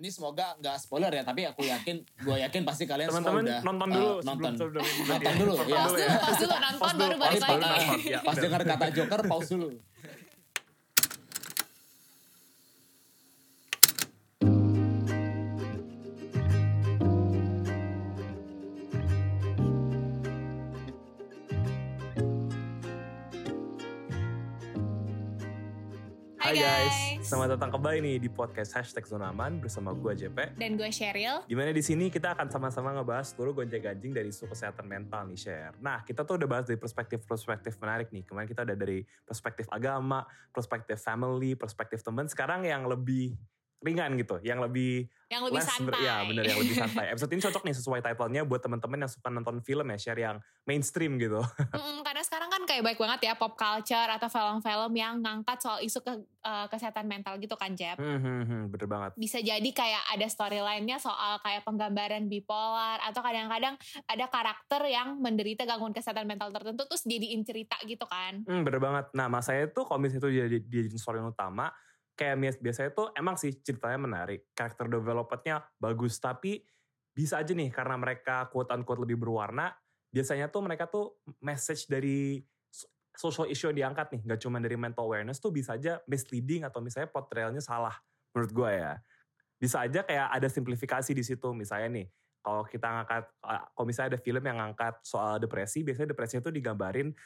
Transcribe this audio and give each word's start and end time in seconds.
Ini 0.00 0.08
semoga 0.08 0.56
nggak 0.56 0.76
spoiler 0.80 1.12
ya, 1.12 1.20
tapi 1.20 1.44
aku 1.44 1.60
yakin, 1.60 2.00
gue 2.00 2.36
yakin 2.40 2.64
pasti 2.64 2.88
kalian 2.88 3.12
semua 3.12 3.20
Teman-teman 3.20 3.44
udah 3.44 3.60
nonton 3.60 3.88
dulu 3.92 4.12
nonton. 4.24 4.52
sebelum 4.56 4.80
sebelum 4.80 4.84
Nonton 5.04 5.28
ya. 5.28 5.36
dulu, 5.36 5.52
Nonton 5.52 5.68
ya. 5.68 5.76
Pause 5.76 5.92
dulu, 5.92 6.16
pause 6.16 6.40
dulu, 6.40 6.56
nonton 6.56 6.94
baru 6.96 7.16
balik 7.20 7.40
lagi. 7.42 7.60
nonton. 7.60 7.98
Ya, 8.08 8.18
Pas 8.24 8.36
dengar 8.40 8.62
kata 8.64 8.86
Joker, 8.96 9.20
pause 9.28 9.48
dulu. 9.52 9.68
Hai 26.40 26.50
Hai, 26.50 26.56
guys, 26.56 26.88
guys. 26.88 27.09
Selamat 27.30 27.54
datang 27.54 27.70
kembali 27.78 27.98
nih 28.02 28.16
di 28.18 28.26
podcast 28.26 28.74
Hashtag 28.74 29.06
Zona 29.06 29.30
Aman 29.30 29.62
bersama 29.62 29.94
gue 29.94 30.18
JP. 30.18 30.58
Dan 30.58 30.74
gue 30.74 30.90
Cheryl. 30.90 31.46
Di 31.46 31.54
mana 31.54 31.70
di 31.70 31.78
sini 31.78 32.10
kita 32.10 32.34
akan 32.34 32.50
sama-sama 32.50 32.90
ngebahas 32.90 33.30
seluruh 33.30 33.54
gonjang-ganjing 33.54 34.10
dari 34.10 34.34
isu 34.34 34.50
kesehatan 34.50 34.82
mental 34.82 35.30
nih 35.30 35.38
share. 35.38 35.70
Nah 35.78 36.02
kita 36.02 36.26
tuh 36.26 36.42
udah 36.42 36.50
bahas 36.50 36.66
dari 36.66 36.74
perspektif-perspektif 36.82 37.78
menarik 37.78 38.10
nih. 38.10 38.26
Kemarin 38.26 38.50
kita 38.50 38.66
udah 38.66 38.74
dari 38.74 39.06
perspektif 39.22 39.70
agama, 39.70 40.26
perspektif 40.50 40.98
family, 40.98 41.54
perspektif 41.54 42.02
teman. 42.02 42.26
Sekarang 42.26 42.66
yang 42.66 42.90
lebih 42.90 43.38
ringan 43.80 44.12
gitu, 44.20 44.36
yang 44.44 44.60
lebih 44.60 45.08
Yang 45.32 45.42
lebih 45.48 45.60
less 45.62 45.68
santai. 45.72 45.88
ber- 45.88 46.04
ya 46.04 46.16
bener 46.28 46.44
yang 46.44 46.58
lebih 46.60 46.76
santai. 46.76 47.04
Episode 47.16 47.32
ini 47.32 47.40
cocok 47.40 47.62
nih 47.64 47.76
sesuai 47.80 48.00
title-nya 48.04 48.42
buat 48.44 48.60
teman-teman 48.60 48.98
yang 49.06 49.10
suka 49.10 49.28
nonton 49.32 49.64
film 49.64 49.88
ya 49.88 49.96
share 49.96 50.20
yang 50.20 50.36
mainstream 50.68 51.16
gitu. 51.16 51.40
Mm-mm, 51.76 52.04
karena 52.04 52.20
sekarang 52.20 52.52
kan 52.52 52.62
kayak 52.68 52.82
baik 52.84 52.98
banget 53.00 53.20
ya 53.24 53.32
pop 53.40 53.56
culture 53.56 54.10
atau 54.10 54.28
film-film 54.28 54.92
yang 54.92 55.14
ngangkat 55.24 55.58
soal 55.64 55.80
isu 55.80 56.04
ke, 56.04 56.12
eh, 56.20 56.66
kesehatan 56.68 57.08
mental 57.08 57.40
gitu 57.40 57.56
kan 57.56 57.72
Jeb. 57.72 57.96
Hmm, 57.96 58.20
hmm, 58.20 58.42
hmm, 58.44 58.62
bener 58.68 58.86
banget. 58.90 59.10
Bisa 59.16 59.40
jadi 59.40 59.70
kayak 59.72 60.12
ada 60.12 60.26
storyline-nya 60.28 61.00
soal 61.00 61.40
kayak 61.40 61.64
penggambaran 61.64 62.28
bipolar 62.28 63.00
atau 63.00 63.24
kadang-kadang 63.24 63.80
ada 64.04 64.24
karakter 64.28 64.82
yang 64.92 65.16
menderita 65.16 65.64
gangguan 65.64 65.96
kesehatan 65.96 66.28
mental 66.28 66.52
tertentu 66.52 66.84
terus 66.84 67.08
jadiin 67.08 67.48
cerita 67.48 67.80
gitu 67.88 68.04
kan. 68.04 68.44
Hmm, 68.44 68.60
bener 68.60 68.76
banget. 68.76 69.08
Nah, 69.16 69.32
mas 69.32 69.48
saya 69.48 69.64
tuh 69.72 69.88
kalau 69.88 70.04
misalnya 70.04 70.20
itu 70.20 70.30
jadi 70.44 70.58
jadi 70.68 70.98
story 71.00 71.24
utama, 71.24 71.72
kayak 72.20 72.36
bias- 72.36 72.60
biasanya 72.60 72.90
tuh 72.92 73.08
emang 73.16 73.40
sih 73.40 73.48
ceritanya 73.64 73.96
menarik, 73.96 74.52
karakter 74.52 74.92
developmentnya 74.92 75.64
bagus, 75.80 76.20
tapi 76.20 76.60
bisa 77.16 77.40
aja 77.40 77.56
nih 77.56 77.72
karena 77.72 77.96
mereka 77.96 78.44
quote 78.52 78.68
unquote 78.76 79.00
lebih 79.08 79.16
berwarna, 79.16 79.72
biasanya 80.12 80.52
tuh 80.52 80.60
mereka 80.60 80.84
tuh 80.84 81.16
message 81.40 81.88
dari 81.88 82.44
so- 82.68 82.92
social 83.16 83.48
issue 83.48 83.72
yang 83.72 83.88
diangkat 83.88 84.12
nih, 84.12 84.20
nggak 84.28 84.40
cuma 84.44 84.60
dari 84.60 84.76
mental 84.76 85.08
awareness 85.08 85.40
tuh 85.40 85.48
bisa 85.48 85.80
aja 85.80 85.96
misleading 86.04 86.68
atau 86.68 86.84
misalnya 86.84 87.08
portrayalnya 87.08 87.64
salah 87.64 87.96
menurut 88.36 88.52
gue 88.52 88.70
ya. 88.76 88.92
Bisa 89.56 89.88
aja 89.88 90.04
kayak 90.04 90.28
ada 90.28 90.48
simplifikasi 90.52 91.10
di 91.16 91.24
situ, 91.24 91.48
misalnya 91.56 91.88
nih, 92.04 92.06
kalau 92.44 92.64
kita 92.68 92.84
ngangkat, 92.84 93.24
kalau 93.72 93.86
misalnya 93.88 94.16
ada 94.16 94.20
film 94.20 94.44
yang 94.44 94.60
ngangkat 94.60 94.94
soal 95.04 95.40
depresi, 95.40 95.80
biasanya 95.80 96.12
depresi 96.12 96.36
itu 96.36 96.52
digambarin 96.52 97.16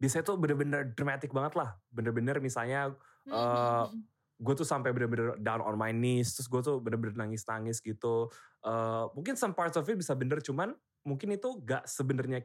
biasanya 0.00 0.24
tuh 0.32 0.40
bener-bener 0.40 0.96
dramatic 0.96 1.28
banget 1.30 1.54
lah. 1.60 1.76
Bener-bener 1.92 2.40
misalnya 2.40 2.96
Hmm, 3.20 3.36
Eh, 3.36 3.36
hmm, 3.36 4.00
hmm. 4.00 4.02
Gue 4.40 4.54
tuh 4.56 4.64
sampai 4.64 4.96
bener-bener 4.96 5.36
down 5.44 5.60
on 5.60 5.76
my 5.76 5.92
knees, 5.92 6.32
terus 6.32 6.48
gue 6.48 6.60
tuh 6.64 6.80
bener-bener 6.80 7.12
nangis-nangis 7.12 7.84
gitu. 7.84 8.32
Eh, 8.64 9.04
mungkin 9.12 9.36
some 9.36 9.52
parts 9.52 9.76
of 9.76 9.84
it 9.84 10.00
bisa 10.00 10.16
bener, 10.16 10.40
cuman 10.40 10.72
mungkin 11.04 11.32
itu 11.36 11.60
gak 11.64 11.84
sebenarnya 11.84 12.44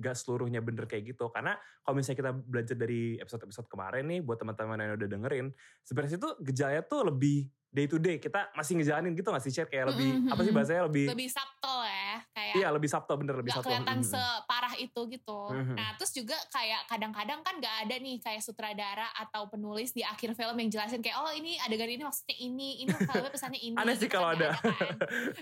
gak, 0.00 0.16
seluruhnya 0.16 0.64
bener 0.64 0.88
kayak 0.88 1.12
gitu. 1.12 1.28
Karena 1.28 1.56
kalau 1.84 1.94
misalnya 2.00 2.18
kita 2.24 2.32
belajar 2.32 2.76
dari 2.80 3.20
episode-episode 3.20 3.68
kemarin 3.68 4.04
nih, 4.08 4.20
buat 4.24 4.40
teman-teman 4.40 4.80
yang 4.80 4.96
udah 4.96 5.08
dengerin, 5.08 5.46
sebenarnya 5.84 6.16
itu 6.16 6.30
gejalanya 6.40 6.82
tuh 6.88 7.12
lebih 7.12 7.52
day 7.74 7.86
to 7.90 7.98
day. 7.98 8.16
Kita 8.22 8.54
masih 8.54 8.78
ngejalanin 8.78 9.12
gitu 9.18 9.28
gak 9.34 9.42
sih? 9.42 9.50
Kayak 9.50 9.90
lebih, 9.90 10.08
Mm-mm, 10.14 10.30
apa 10.30 10.40
sih 10.40 10.46
mm-mm. 10.46 10.56
bahasanya 10.56 10.82
lebih, 10.86 11.06
lebih 11.10 11.28
subtle 11.28 11.82
ya 11.82 12.14
kayak 12.30 12.54
iya 12.54 12.68
lebih 12.70 12.88
subtle, 12.90 13.16
bener 13.18 13.34
lebih 13.42 13.50
subtle. 13.50 13.66
kelihatan 13.66 13.98
Mm-mm. 14.00 14.12
separah 14.14 14.74
itu 14.78 15.00
gitu. 15.10 15.40
Mhm. 15.50 15.74
Nah 15.74 15.88
terus 15.98 16.12
juga 16.14 16.38
kayak 16.54 16.86
kadang-kadang 16.86 17.40
kan 17.42 17.54
gak 17.58 17.76
ada 17.86 17.94
nih 17.98 18.16
kayak 18.22 18.42
sutradara 18.46 19.10
atau 19.18 19.50
penulis 19.50 19.90
di 19.90 20.06
akhir 20.06 20.38
film 20.38 20.56
yang 20.62 20.70
jelasin 20.70 21.02
kayak 21.02 21.18
oh 21.18 21.34
ini 21.34 21.58
adegan 21.66 21.90
ini 21.90 22.02
maksudnya 22.06 22.36
ini, 22.38 22.68
ini 22.86 22.90
filmnya 23.10 23.32
pesannya 23.34 23.60
ini. 23.60 23.76
Aneh 23.76 23.98
sih 23.98 24.06
kalau 24.06 24.30
nggak 24.30 24.38
ada. 24.38 24.50
kan. 24.54 24.94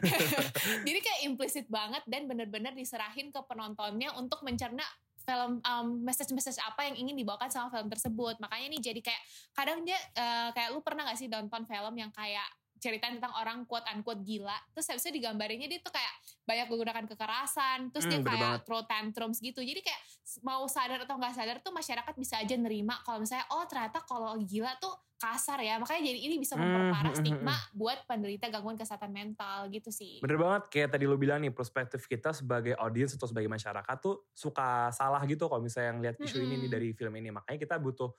Jadi 0.88 0.99
kayak 1.04 1.20
implisit 1.28 1.66
banget 1.69 2.00
dan 2.09 2.25
bener-bener 2.25 2.72
diserahin 2.72 3.28
ke 3.28 3.41
penontonnya 3.44 4.16
untuk 4.16 4.41
mencerna 4.41 4.82
film 5.22 5.62
um, 5.62 5.87
message-message 6.03 6.59
apa 6.62 6.91
yang 6.91 6.97
ingin 6.99 7.16
dibawakan 7.19 7.49
sama 7.49 7.71
film 7.71 7.88
tersebut. 7.88 8.38
Makanya 8.43 8.66
nih 8.75 8.81
jadi 8.93 9.00
kayak 9.00 9.22
kadang 9.55 9.78
dia 9.87 9.99
eh, 10.19 10.49
kayak 10.55 10.69
lu 10.75 10.81
pernah 10.83 11.06
gak 11.06 11.19
sih 11.19 11.31
nonton 11.31 11.65
film 11.65 11.94
yang 11.94 12.10
kayak 12.10 12.47
ceritain 12.82 13.15
tentang 13.16 13.31
orang 13.38 13.62
quote 13.62 13.87
unquote 13.87 14.26
gila 14.26 14.59
terus 14.75 14.91
habisnya 14.91 15.15
digambarinnya 15.15 15.70
dia 15.70 15.78
tuh 15.78 15.94
kayak 15.94 16.12
banyak 16.43 16.66
menggunakan 16.66 17.04
kekerasan 17.06 17.78
terus 17.94 18.10
dia 18.10 18.19
Hmm, 18.19 18.26
bener 18.26 18.34
kayak 18.34 18.43
banget. 18.59 18.60
throw 18.66 18.82
tantrums 18.82 19.38
gitu. 19.38 19.62
Jadi 19.62 19.81
kayak 19.81 20.00
mau 20.43 20.66
sadar 20.66 21.06
atau 21.06 21.15
nggak 21.15 21.34
sadar 21.38 21.56
tuh 21.62 21.70
masyarakat 21.70 22.15
bisa 22.19 22.43
aja 22.43 22.59
nerima 22.59 22.98
kalau 23.06 23.22
misalnya 23.22 23.47
oh 23.54 23.62
ternyata 23.70 24.03
kalau 24.03 24.34
gila 24.43 24.75
tuh 24.82 24.91
kasar 25.16 25.62
ya. 25.62 25.78
Makanya 25.78 26.03
jadi 26.03 26.19
ini 26.19 26.34
bisa 26.43 26.59
Hmm, 26.59 26.66
memperparah 26.66 27.15
hmm, 27.15 27.15
hmm, 27.15 27.22
stigma 27.22 27.54
buat 27.70 28.03
penderita 28.10 28.50
gangguan 28.50 28.75
kesehatan 28.75 29.14
mental 29.14 29.70
gitu 29.70 29.94
sih. 29.94 30.19
Bener 30.19 30.34
banget, 30.34 30.62
kayak 30.66 30.88
tadi 30.99 31.06
lu 31.06 31.14
bilang 31.14 31.38
nih, 31.38 31.54
perspektif 31.54 32.10
kita 32.10 32.34
sebagai 32.34 32.75
audiens 32.75 33.14
atau 33.14 33.31
sebagai 33.31 33.47
masyarakat 33.47 33.97
tuh 34.03 34.26
suka 34.34 34.91
salah 34.91 35.22
gitu 35.31 35.47
kalau 35.47 35.62
misalnya 35.62 35.94
ngeliat 35.94 36.16
isu 36.19 36.43
ini 36.43 36.66
nih 36.66 36.70
dari 36.75 36.88
film 36.91 37.14
ini. 37.14 37.31
Makanya 37.31 37.59
kita 37.59 37.78
butuh 37.78 38.10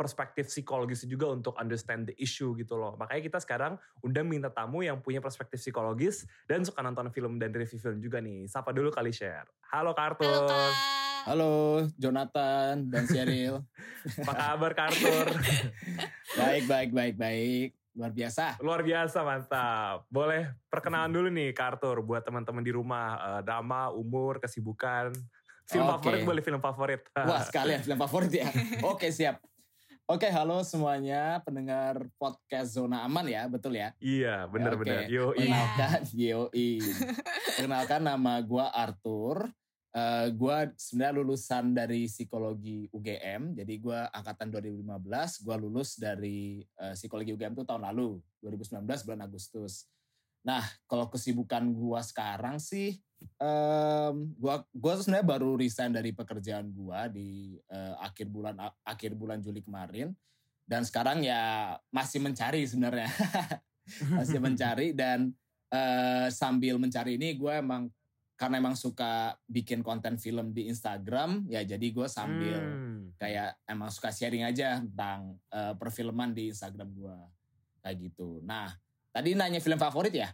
perspektif 0.00 0.48
psikologis 0.48 1.04
juga 1.04 1.28
untuk 1.28 1.52
understand 1.60 2.08
the 2.08 2.16
issue 2.16 2.56
gitu 2.56 2.80
loh. 2.80 2.96
Makanya 2.96 3.20
kita 3.20 3.38
sekarang 3.44 3.76
undang 4.00 4.24
minta 4.24 4.48
tamu 4.48 4.80
yang 4.80 5.04
punya 5.04 5.20
perspektif 5.20 5.60
psikologis 5.60 6.24
dan 6.48 6.64
suka 6.64 6.80
nonton 6.80 7.12
film 7.12 7.36
dan 7.36 7.52
review 7.52 7.76
film 7.76 8.00
juga 8.00 8.24
nih. 8.24 8.48
Sapa 8.48 8.72
dulu 8.72 8.88
kali 8.88 9.12
share. 9.12 9.44
Halo 9.68 9.92
Kartur. 9.92 10.24
halo 10.24 10.48
kak 10.48 10.72
Halo 11.20 11.84
Jonathan 12.00 12.88
dan 12.88 13.04
Cheryl. 13.04 13.60
Apa 14.24 14.32
kabar 14.32 14.72
Kartur? 14.72 15.28
baik, 16.40 16.64
baik, 16.64 16.90
baik, 16.96 17.14
baik. 17.20 17.68
Luar 17.92 18.12
biasa. 18.16 18.56
Luar 18.64 18.80
biasa 18.80 19.20
mantap. 19.20 20.08
Boleh 20.08 20.48
perkenalan 20.72 21.12
dulu 21.12 21.28
nih 21.28 21.52
Kartur 21.52 22.00
buat 22.00 22.24
teman-teman 22.24 22.64
di 22.64 22.72
rumah. 22.72 23.20
Drama, 23.44 23.92
umur, 23.92 24.40
kesibukan. 24.40 25.12
Film 25.68 25.86
Oke. 25.86 26.08
favorit 26.08 26.20
boleh 26.24 26.42
film 26.42 26.60
favorit. 26.64 27.00
Wah 27.14 27.44
sekalian 27.44 27.84
film 27.84 27.98
favorit 28.00 28.32
ya. 28.32 28.48
Oke 28.90 29.12
siap. 29.12 29.49
Oke 30.10 30.26
halo 30.26 30.66
semuanya 30.66 31.38
pendengar 31.46 32.02
podcast 32.18 32.74
Zona 32.74 33.06
Aman 33.06 33.30
ya 33.30 33.46
betul 33.46 33.78
ya. 33.78 33.94
Iya, 34.02 34.42
bener-bener. 34.50 35.06
Oke. 35.06 35.14
Yo, 35.14 35.30
Iya. 35.38 35.46
Kenalkan 35.46 36.02
Yoi. 36.18 36.70
Kenalkan 37.54 38.02
nama 38.02 38.42
gue 38.42 38.66
Arthur. 38.74 39.46
Eh 39.94 40.34
gue 40.34 40.56
sebenarnya 40.74 41.14
lulusan 41.14 41.78
dari 41.78 42.10
psikologi 42.10 42.90
UGM. 42.90 43.54
Jadi 43.54 43.74
gue 43.78 44.00
angkatan 44.10 44.50
2015. 44.50 45.46
Gue 45.46 45.56
lulus 45.62 45.94
dari 45.94 46.58
eh, 46.58 46.94
psikologi 46.98 47.30
UGM 47.30 47.54
itu 47.54 47.62
tahun 47.62 47.86
lalu 47.94 48.18
2019 48.42 48.82
bulan 48.82 49.22
Agustus. 49.22 49.86
Nah 50.42 50.66
kalau 50.90 51.06
kesibukan 51.06 51.70
gue 51.70 52.00
sekarang 52.02 52.58
sih 52.58 52.98
Em, 53.40 54.32
gua 54.36 54.64
gua 54.72 54.96
sebenarnya 54.96 55.26
baru 55.28 55.56
resign 55.56 55.92
dari 55.92 56.12
pekerjaan 56.12 56.72
gua 56.72 57.08
di 57.08 57.56
eh, 57.68 57.94
akhir 58.00 58.28
bulan 58.28 58.56
akhir 58.80 59.12
bulan 59.12 59.40
Juli 59.40 59.60
kemarin 59.60 60.12
dan 60.64 60.84
sekarang 60.84 61.20
ya 61.20 61.74
masih 61.88 62.20
mencari 62.20 62.64
sebenarnya 62.64 63.08
masih 64.16 64.38
mencari 64.40 64.92
dan 64.96 65.32
eh, 65.68 66.28
sambil 66.32 66.78
mencari 66.78 67.18
ini 67.18 67.34
gue 67.34 67.52
emang 67.58 67.88
karena 68.38 68.56
emang 68.56 68.72
suka 68.72 69.36
bikin 69.44 69.84
konten 69.84 70.16
film 70.16 70.56
di 70.56 70.70
Instagram 70.72 71.44
ya 71.50 71.60
jadi 71.60 71.86
gue 71.92 72.08
sambil 72.08 72.56
Hmm. 72.60 73.12
kayak 73.20 73.58
emang 73.68 73.90
suka 73.92 74.08
sharing 74.14 74.48
aja 74.48 74.80
tentang 74.80 75.36
eh, 75.50 75.74
perfilman 75.76 76.32
di 76.32 76.48
Instagram 76.54 76.88
gue 76.94 77.16
kayak 77.80 77.96
gitu. 78.00 78.40
Nah 78.44 78.70
tadi 79.10 79.34
nanya 79.36 79.60
film 79.60 79.76
favorit 79.76 80.14
ya? 80.14 80.30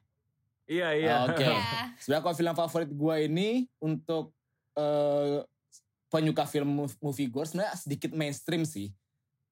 Iya, 0.67 0.89
iya. 0.99 1.15
Oke. 1.31 1.47
Iya. 1.47 1.95
Sebenarnya 2.03 2.23
kalau 2.27 2.37
film 2.37 2.55
favorit 2.55 2.91
gue 2.91 3.17
ini 3.31 3.49
untuk 3.79 4.35
eh, 4.75 5.41
penyuka 6.11 6.45
film 6.47 6.85
mov- 6.85 6.99
movie 6.99 7.31
gore 7.31 7.47
sebenarnya 7.47 7.75
sedikit 7.79 8.11
mainstream 8.13 8.67
sih. 8.67 8.91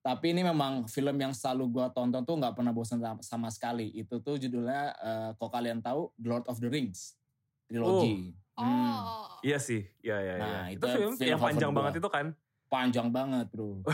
Tapi 0.05 0.37
ini 0.37 0.45
memang 0.45 0.85
film 0.85 1.17
yang 1.17 1.33
selalu 1.33 1.81
gue 1.81 1.85
tonton 1.97 2.21
tuh 2.21 2.35
nggak 2.37 2.53
pernah 2.53 2.69
bosan 2.69 3.01
sama, 3.01 3.21
sama 3.25 3.49
sekali. 3.49 3.89
Itu 3.95 4.21
tuh 4.21 4.37
judulnya, 4.37 4.93
eh, 4.93 5.29
kalau 5.39 5.49
kalian 5.49 5.81
tahu, 5.81 6.13
The 6.19 6.27
Lord 6.29 6.45
of 6.45 6.61
the 6.61 6.69
Rings. 6.69 7.17
Trilogi. 7.65 8.37
Hmm. 8.55 9.01
oh 9.01 9.27
Iya 9.43 9.59
sih, 9.59 9.83
iya, 9.99 10.17
iya. 10.21 10.33
Nah, 10.39 10.47
iya. 10.69 10.77
itu 10.77 10.85
itu 10.85 10.95
film, 10.95 11.11
film 11.17 11.27
yang 11.27 11.41
panjang 11.41 11.69
favorit 11.69 11.77
banget 11.77 11.93
gua. 11.93 12.01
itu 12.01 12.09
kan. 12.09 12.25
Panjang 12.65 13.07
banget 13.09 13.45
bro. 13.49 13.79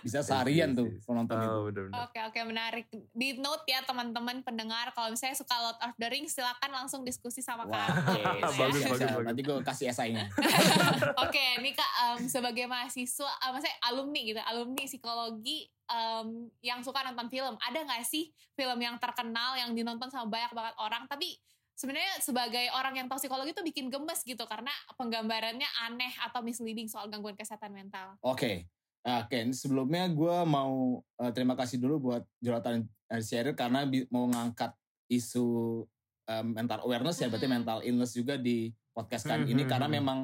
Bisa 0.00 0.24
seharian 0.24 0.72
tuh 0.72 0.88
Yes, 0.88 0.96
yes. 0.96 1.04
penonton 1.04 1.36
itu. 1.36 1.52
Oh. 1.92 2.04
Oke 2.08 2.18
oke 2.22 2.40
menarik. 2.48 2.86
Di 3.12 3.36
note 3.36 3.68
ya 3.68 3.84
teman-teman 3.84 4.40
pendengar 4.40 4.88
kalau 4.96 5.12
misalnya 5.12 5.36
suka 5.36 5.52
Lord 5.52 5.78
of 5.84 5.92
the 6.00 6.08
Rings 6.08 6.32
silakan 6.32 6.70
langsung 6.72 7.04
diskusi 7.04 7.44
sama 7.44 7.68
Wah, 7.68 7.84
Kak. 7.84 7.88
oke. 8.08 8.20
Artis 8.24 8.40
ya. 8.56 8.56
Bagus, 8.56 8.80
Bisa, 8.80 9.04
bagus. 9.04 9.24
Nanti 9.28 9.42
gue 9.44 9.56
kasih 9.60 9.86
esainya. 9.92 10.24
Oke, 11.26 11.44
ini 11.60 11.76
Kak 11.76 11.92
em, 12.16 12.20
sebagai 12.24 12.64
mahasiswa, 12.64 13.28
eh, 13.28 13.50
maksudnya 13.52 13.76
alumni 13.84 14.20
gitu, 14.24 14.40
alumni 14.40 14.82
psikologi 14.86 15.58
em, 15.86 16.28
yang 16.64 16.80
suka 16.80 17.04
nonton 17.04 17.28
film, 17.28 17.54
ada 17.60 17.78
nggak 17.78 18.00
sih 18.06 18.32
film 18.54 18.78
yang 18.80 18.96
terkenal 18.96 19.58
yang 19.60 19.76
dinonton 19.76 20.08
sama 20.08 20.30
banyak 20.30 20.52
banget 20.56 20.74
orang, 20.80 21.04
tapi 21.04 21.36
sebenarnya 21.76 22.24
sebagai 22.24 22.66
orang 22.72 22.96
yang 22.96 23.06
tahu 23.06 23.20
psikologi 23.20 23.52
itu 23.52 23.62
bikin 23.62 23.92
gemes 23.92 24.24
gitu 24.24 24.42
karena 24.48 24.72
penggambarannya 24.96 25.68
aneh 25.86 26.12
atau 26.24 26.40
misleading 26.40 26.88
soal 26.88 27.06
gangguan 27.12 27.36
kesehatan 27.36 27.70
mental. 27.70 28.16
Oke. 28.24 28.66
Nah, 29.06 29.22
Oke, 29.22 29.38
ini 29.38 29.54
sebelumnya 29.54 30.10
gue 30.10 30.36
mau 30.48 30.98
eh, 31.22 31.30
terima 31.30 31.54
kasih 31.54 31.78
dulu 31.78 32.10
buat 32.10 32.26
Jonathan 32.42 32.82
eh, 33.12 33.22
Sheryl 33.22 33.54
karena 33.54 33.86
mau 34.10 34.26
ngangkat 34.26 34.74
isu 35.06 35.84
eh, 36.26 36.42
mental 36.42 36.82
awareness 36.82 37.22
ya, 37.22 37.30
berarti 37.30 37.46
Mhm. 37.46 37.54
mental 37.54 37.78
illness 37.86 38.16
juga 38.18 38.34
di 38.34 38.74
podcast 38.96 39.28
kan 39.28 39.44
ini 39.44 39.68
karena 39.68 39.86
mhm. 39.86 39.94
memang 40.00 40.18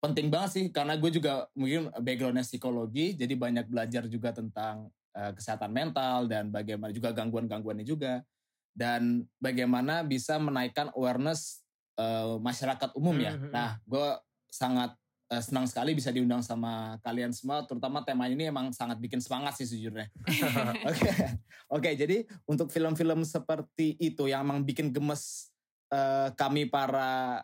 penting 0.00 0.32
banget 0.32 0.50
sih 0.56 0.64
karena 0.72 0.96
gue 0.96 1.12
juga 1.12 1.44
mungkin 1.52 1.92
backgroundnya 2.00 2.40
psikologi 2.40 3.12
jadi 3.12 3.36
banyak 3.36 3.68
belajar 3.68 4.08
juga 4.08 4.32
tentang 4.32 4.88
eh, 5.12 5.32
kesehatan 5.36 5.68
mental 5.68 6.24
dan 6.24 6.48
bagaimana 6.48 6.90
juga 6.90 7.12
gangguan-gangguannya 7.12 7.84
juga 7.84 8.24
dan 8.74 9.26
bagaimana 9.42 10.06
bisa 10.06 10.38
menaikkan 10.38 10.88
awareness 10.94 11.62
eh, 11.98 12.36
masyarakat 12.38 12.90
umum 12.96 13.16
ya. 13.18 13.34
Mhm. 13.36 13.50
Nah, 13.50 13.76
gue 13.84 14.08
sangat 14.50 14.94
eh, 15.30 15.42
senang 15.42 15.66
sekali 15.70 15.94
bisa 15.94 16.10
diundang 16.10 16.42
sama 16.42 16.98
kalian 17.02 17.30
semua, 17.34 17.62
terutama 17.66 18.02
tema 18.02 18.26
ini 18.26 18.50
emang 18.50 18.74
sangat 18.74 18.98
bikin 18.98 19.22
semangat 19.22 19.58
sih 19.58 19.66
sejujurnya. 19.66 20.10
Oke, 20.90 21.10
oke. 21.70 21.90
Jadi 21.94 22.26
untuk 22.50 22.72
film-film 22.72 23.22
seperti 23.22 23.94
itu 24.00 24.26
yang 24.26 24.42
emang 24.42 24.66
bikin 24.66 24.90
gemes 24.90 25.54
eh, 25.92 26.28
kami 26.34 26.66
para 26.66 27.42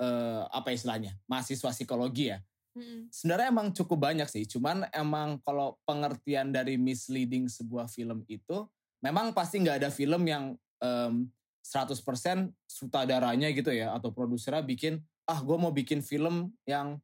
eh, 0.00 0.42
apa 0.50 0.74
istilahnya 0.74 1.14
mahasiswa 1.28 1.70
psikologi 1.70 2.32
ya. 2.34 2.38
Mm-mm. 2.70 3.10
Sebenarnya 3.10 3.50
emang 3.50 3.74
cukup 3.74 3.98
banyak 4.10 4.28
sih. 4.30 4.46
Cuman 4.46 4.86
emang 4.94 5.42
kalau 5.42 5.76
pengertian 5.82 6.54
dari 6.54 6.78
misleading 6.78 7.50
sebuah 7.50 7.90
film 7.90 8.22
itu, 8.30 8.66
memang 9.00 9.32
pasti 9.32 9.60
nggak 9.60 9.84
ada 9.84 9.90
film 9.92 10.22
yang 10.28 10.56
em, 10.80 11.28
100% 11.60 12.48
sutradaranya 12.64 13.52
gitu 13.52 13.68
ya 13.68 13.92
atau 13.92 14.08
produsernya 14.10 14.64
bikin 14.64 15.00
ah 15.28 15.38
gue 15.44 15.56
mau 15.60 15.70
bikin 15.70 16.00
film 16.00 16.50
yang 16.64 16.96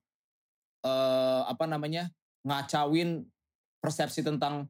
eh, 0.81 1.43
apa 1.44 1.64
namanya 1.69 2.08
ngacauin 2.46 3.26
persepsi 3.82 4.22
tentang 4.22 4.66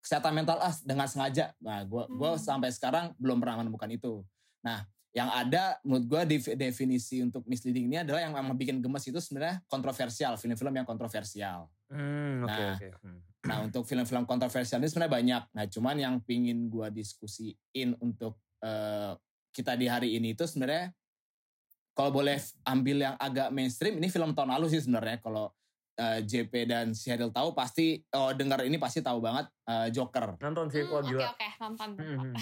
kesehatan 0.00 0.32
mental 0.32 0.56
ah 0.64 0.72
dengan 0.80 1.04
sengaja. 1.04 1.52
Nah, 1.60 1.84
gue 1.84 2.02
gua 2.16 2.34
Hmm. 2.36 2.40
sampai 2.40 2.72
sekarang 2.72 3.12
belum 3.20 3.36
pernah 3.36 3.60
menemukan 3.60 3.90
itu. 3.92 4.24
Nah, 4.64 4.88
yang 5.10 5.26
ada 5.26 5.74
menurut 5.82 6.06
gue 6.06 6.38
definisi 6.54 7.18
untuk 7.18 7.42
misleading 7.50 7.90
ini 7.90 7.98
adalah 8.06 8.22
yang 8.22 8.30
memang 8.30 8.54
bikin 8.54 8.78
gemes 8.78 9.02
itu 9.10 9.18
sebenarnya 9.18 9.58
kontroversial, 9.66 10.38
film-film 10.38 10.70
yang 10.70 10.86
kontroversial. 10.86 11.66
Hmm, 11.90 12.46
oke 12.46 12.54
Nah, 12.54 12.70
oke. 12.78 12.88
Hmm. 13.02 13.20
Nah, 13.40 13.58
untuk 13.66 13.82
film-film 13.88 14.22
kontroversial 14.28 14.78
ini 14.78 14.86
sebenarnya 14.86 15.12
banyak. 15.12 15.42
Nah, 15.56 15.64
cuman 15.66 15.96
yang 15.98 16.14
pingin 16.22 16.70
gue 16.70 16.86
diskusiin 16.94 17.98
untuk 17.98 18.38
eh, 18.62 19.18
kita 19.50 19.74
di 19.74 19.90
hari 19.90 20.14
ini 20.14 20.38
itu 20.38 20.46
sebenarnya 20.46 20.94
kalau 21.90 22.14
boleh 22.14 22.38
ambil 22.70 22.96
yang 23.10 23.16
agak 23.18 23.50
mainstream, 23.50 23.98
ini 23.98 24.06
film 24.06 24.30
tahun 24.30 24.54
lalu 24.54 24.70
sih 24.70 24.80
sebenarnya. 24.86 25.18
Kalau 25.18 25.50
eh, 25.98 26.22
JP 26.22 26.52
dan 26.70 26.86
Sheryl 26.94 27.34
tahu 27.34 27.50
pasti, 27.50 27.98
oh 28.14 28.30
dengar 28.30 28.62
ini 28.62 28.78
pasti 28.78 29.02
tahu 29.02 29.18
banget 29.18 29.50
eh, 29.66 29.90
Joker. 29.90 30.38
Nonton 30.38 30.70
sih, 30.70 30.86
Hmm, 30.86 30.90
kok 30.94 31.02
Oke 31.02 31.10
gila. 31.10 31.28
oke 31.34 31.48
nonton. 31.58 31.90
Hmm, 31.98 32.16
hmm. 32.30 32.34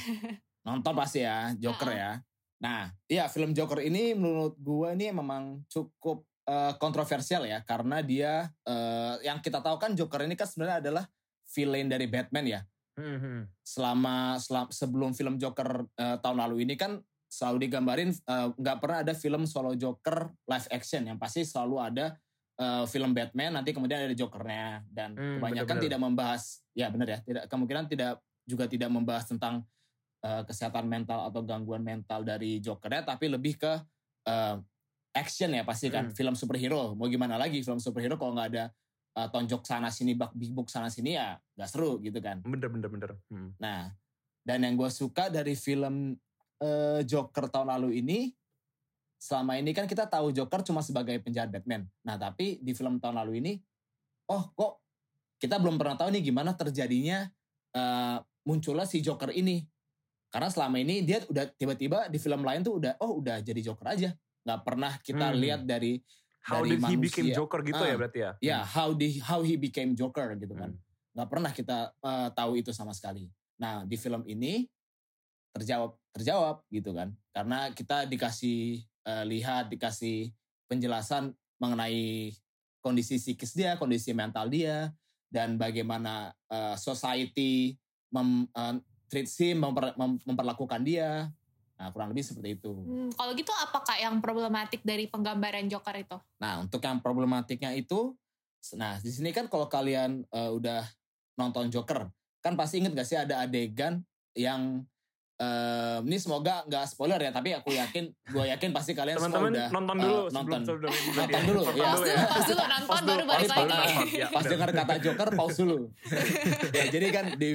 Nonton 0.69 0.93
pasti 0.93 1.25
ya, 1.25 1.56
Joker 1.56 1.97
ya. 1.97 2.12
Nah, 2.59 2.91
iya 3.07 3.27
film 3.27 3.55
Joker 3.55 3.79
ini 3.81 4.13
menurut 4.13 4.59
gue 4.59 4.89
ini 4.95 5.11
memang 5.11 5.63
cukup 5.71 6.27
eh, 6.45 6.75
kontroversial 6.77 7.45
ya. 7.45 7.63
Karena 7.63 8.03
dia, 8.03 8.51
eh, 8.65 9.15
yang 9.23 9.39
kita 9.39 9.61
tahu 9.61 9.79
kan 9.79 9.95
Joker 9.95 10.25
ini 10.25 10.35
kan 10.35 10.49
sebenarnya 10.49 10.79
adalah 10.83 11.05
villain 11.49 11.87
dari 11.87 12.07
Batman 12.07 12.45
ya. 12.45 12.61
Hmm, 12.99 13.15
hmm. 13.15 13.41
selama, 13.63 14.43
selam- 14.43 14.73
sebelum 14.75 15.15
film 15.15 15.39
Joker 15.39 15.87
eh, 15.95 16.19
tahun 16.19 16.39
lalu 16.43 16.67
ini 16.67 16.75
kan 16.75 16.99
selalu 17.29 17.69
digambarin 17.69 18.09
nggak 18.57 18.79
pernah 18.81 19.05
ada 19.05 19.13
film 19.13 19.45
solo 19.45 19.77
Joker 19.77 20.33
live 20.49 20.69
action 20.73 21.05
yang 21.05 21.21
pasti 21.21 21.45
selalu 21.45 21.77
ada 21.77 22.07
eh, 22.57 22.85
film 22.89 23.13
Batman 23.13 23.55
nanti 23.55 23.71
kemudian 23.71 24.09
ada 24.09 24.17
Jokernya 24.17 24.83
dan 24.89 25.13
Hmm, 25.15 25.37
kebanyakan 25.39 25.63
benar-benar. 25.77 25.85
tidak 25.85 26.01
membahas 26.01 26.43
ya 26.73 26.89
benar 26.89 27.07
ya 27.07 27.19
tidak 27.23 27.45
kemungkinan 27.47 27.85
tidak 27.87 28.13
juga 28.49 28.65
tidak 28.65 28.89
membahas 28.89 29.29
tentang 29.29 29.61
eh, 30.23 30.43
kesehatan 30.47 30.87
mental 30.87 31.29
atau 31.31 31.43
gangguan 31.43 31.82
mental 31.82 32.23
dari 32.23 32.59
Jokernya 32.59 33.06
tapi 33.06 33.31
lebih 33.31 33.59
ke 33.59 33.73
eh, 34.26 34.56
action 35.15 35.50
ya 35.50 35.65
pasti 35.67 35.91
kan 35.91 36.11
Hmm. 36.11 36.15
film 36.15 36.35
superhero 36.38 36.94
mau 36.94 37.11
gimana 37.11 37.35
lagi 37.35 37.59
film 37.65 37.82
superhero 37.82 38.15
kalau 38.15 38.37
nggak 38.38 38.49
ada 38.55 38.65
eh, 39.19 39.29
tonjok 39.31 39.67
sana 39.67 39.91
sini 39.91 40.15
bak 40.15 40.31
big 40.37 40.55
book 40.55 40.70
sana 40.70 40.87
sini 40.93 41.19
ya 41.19 41.35
nggak 41.59 41.69
seru 41.70 41.99
gitu 41.99 42.19
kan 42.23 42.38
Bener 42.44 42.69
bener 42.70 42.88
bener. 42.91 43.11
Hmm. 43.32 43.50
Nah, 43.59 43.91
dan 44.47 44.62
yang 44.62 44.79
gue 44.79 44.88
suka 44.88 45.29
dari 45.29 45.53
film 45.59 46.15
eh, 46.59 47.00
Joker 47.06 47.47
tahun 47.50 47.71
lalu 47.79 48.03
ini, 48.03 48.32
selama 49.19 49.59
ini 49.59 49.71
kan 49.75 49.87
kita 49.87 50.06
tahu 50.06 50.31
Joker 50.31 50.62
cuma 50.62 50.82
sebagai 50.82 51.19
penjahat 51.23 51.50
Batman. 51.50 51.87
Nah, 52.06 52.19
tapi 52.19 52.59
di 52.62 52.75
film 52.75 52.99
tahun 52.99 53.19
lalu 53.23 53.43
ini, 53.43 53.53
oh 54.31 54.43
kok 54.55 54.82
kita 55.38 55.59
belum 55.59 55.79
pernah 55.79 55.94
tahu 55.94 56.11
nih 56.14 56.23
gimana 56.23 56.55
terjadinya 56.55 57.26
eh, 57.75 58.19
munculnya 58.47 58.87
si 58.87 59.03
Joker 59.03 59.31
ini. 59.35 59.62
Karena 60.29 60.49
selama 60.49 60.77
ini 60.77 61.01
dia 61.03 61.25
udah 61.25 61.49
tiba-tiba 61.57 62.07
di 62.07 62.17
film 62.17 62.45
lain 62.45 62.61
tuh 62.61 62.77
udah, 62.77 62.97
oh 63.01 63.19
udah 63.19 63.41
jadi 63.41 63.61
Joker 63.65 63.89
aja. 63.89 64.13
Nggak 64.45 64.61
pernah 64.63 64.93
kita 65.01 65.27
Hmm. 65.29 65.41
lihat 65.41 65.63
dari, 65.65 66.01
How 66.39 66.65
Dari 66.65 66.71
did 66.71 66.81
he 66.81 66.97
became 66.97 67.29
manusia. 67.29 67.37
Joker 67.37 67.61
gitu 67.61 67.83
Ah. 67.83 67.89
ya 67.89 67.97
berarti 67.99 68.19
ya? 68.19 68.31
ya 68.41 68.59
how, 68.65 68.89
di, 68.95 69.21
how 69.21 69.41
he 69.45 69.61
became 69.61 69.93
Joker 69.93 70.33
gitu 70.35 70.55
Hmm. 70.55 70.63
kan. 70.65 70.71
nggak 71.13 71.29
pernah 71.29 71.51
kita 71.51 71.79
eh, 71.99 72.29
tahu 72.31 72.53
itu 72.57 72.71
sama 72.71 72.95
sekali. 72.95 73.27
Nah 73.59 73.83
di 73.83 73.99
film 73.99 74.23
ini 74.25 74.65
terjawab 75.51 75.99
terjawab 76.15 76.63
gitu 76.69 76.95
kan 76.95 77.11
karena 77.31 77.75
kita 77.75 78.07
dikasih 78.07 78.81
eh, 78.81 79.25
lihat 79.27 79.67
dikasih 79.69 80.31
penjelasan 80.65 81.35
mengenai 81.59 82.31
kondisi 82.79 83.19
psikis 83.19 83.53
dia, 83.53 83.75
kondisi 83.75 84.15
mental 84.15 84.47
dia 84.47 84.95
dan 85.27 85.59
bagaimana 85.59 86.31
eh, 86.49 86.77
society 86.79 87.75
mem, 88.09 88.47
eh, 88.49 88.75
treats 89.09 89.35
him, 89.37 89.59
memper- 89.59 89.97
mem- 89.97 90.21
memperlakukan 90.23 90.81
dia. 90.81 91.33
Nah 91.75 91.89
kurang 91.89 92.11
lebih 92.11 92.23
seperti 92.23 92.55
itu. 92.55 92.71
Hmm, 92.71 93.09
kalau 93.13 93.33
gitu 93.33 93.51
apa 93.51 93.81
kak 93.81 93.99
yang 93.99 94.19
problematik 94.19 94.83
dari 94.83 95.07
penggambaran 95.07 95.67
Joker 95.67 95.95
itu? 95.95 96.17
Nah, 96.37 96.59
untuk 96.59 96.79
yang 96.79 96.99
problematiknya 96.99 97.73
itu, 97.73 98.15
nah 98.73 98.97
di 98.97 99.09
sini 99.09 99.31
kan 99.31 99.47
kalau 99.47 99.67
kalian 99.67 100.23
eh, 100.25 100.51
udah 100.51 100.83
nonton 101.35 101.69
Joker, 101.69 102.11
kan 102.39 102.55
pasti 102.55 102.79
inget 102.79 102.93
gak 102.93 103.07
sih 103.07 103.15
ada 103.15 103.41
adegan 103.41 104.03
yang 104.35 104.83
eh, 105.37 105.99
ini 106.03 106.19
semoga 106.19 106.67
nggak 106.67 106.85
spoiler 106.89 107.21
ya, 107.21 107.31
tapi 107.31 107.55
aku 107.55 107.71
yakin, 107.71 108.11
gue 108.11 108.45
yakin 108.49 108.71
pasti 108.75 108.91
kalian 108.91 109.15
semua 109.17 109.38
Teman-teman 109.38 109.50
udah 109.55 109.69
nonton 109.71 109.95
eh, 109.95 110.03
dulu 110.03 110.19
nonton. 110.29 110.61
sebelum 110.61 110.62
sebelum 110.67 110.93
Nonton 111.15 111.31
ya. 111.33 111.47
dulu, 111.47 111.61
Nonton 111.62 111.79
ya. 111.79 111.87
Pause 111.87 112.03
dulu, 112.03 112.19
pause 112.27 112.43
dulu, 112.45 112.62
nonton 112.67 112.87
baru 112.91 113.07
dulu, 113.07 113.23
balik 113.25 113.49
lagi. 113.49 113.62
nonton. 113.62 114.35
Pas 114.35 114.45
dengar 114.45 114.69
kata 114.75 114.95
Joker, 114.99 115.29
pause 115.33 115.57
dulu. 115.57 115.79
ya, 116.75 116.85
jadi 116.91 117.07
kan 117.09 117.25
di 117.38 117.50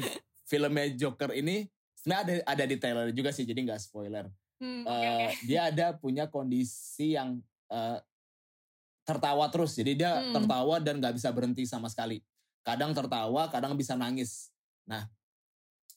filmnya 0.54 0.94
Joker 0.94 1.34
ini 1.34 1.66
sebenarnya 1.98 2.22
ada 2.22 2.34
ada 2.46 2.64
di 2.70 2.76
trailer 2.78 3.08
juga 3.10 3.34
sih, 3.34 3.42
jadi 3.42 3.58
nggak 3.58 3.82
spoiler. 3.82 4.30
Hmm, 4.62 4.86
oke, 4.86 4.94
Eh, 4.94 5.28
oke. 5.34 5.34
dia 5.50 5.62
ada 5.74 5.88
punya 5.98 6.30
kondisi 6.30 7.18
yang 7.18 7.42
eh, 7.74 7.98
tertawa 9.04 9.50
terus. 9.50 9.74
Jadi 9.74 9.98
dia 9.98 10.22
Hmm. 10.22 10.32
tertawa 10.32 10.78
dan 10.78 11.02
nggak 11.02 11.18
bisa 11.18 11.34
berhenti 11.34 11.66
sama 11.66 11.90
sekali. 11.90 12.22
Kadang 12.62 12.94
tertawa, 12.94 13.50
kadang 13.50 13.74
bisa 13.74 13.98
nangis. 13.98 14.54
Nah, 14.86 15.10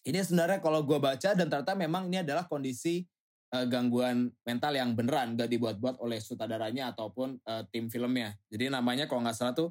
ini 0.03 0.19
sebenarnya 0.19 0.59
kalau 0.59 0.83
gue 0.83 0.97
baca 0.97 1.37
dan 1.37 1.47
ternyata 1.47 1.77
memang 1.77 2.09
ini 2.09 2.25
adalah 2.25 2.49
kondisi 2.49 3.05
eh, 3.47 3.67
gangguan 3.71 4.27
mental 4.43 4.75
yang 4.75 4.99
beneran, 4.99 5.39
gak 5.39 5.47
dibuat-buat 5.47 6.03
oleh 6.03 6.19
sutradaranya 6.19 6.91
ataupun 6.91 7.39
eh, 7.39 7.63
tim 7.71 7.87
filmnya. 7.87 8.35
Jadi 8.51 8.67
namanya 8.67 9.07
kalau 9.07 9.23
nggak 9.23 9.37
salah 9.39 9.55
tuh 9.55 9.71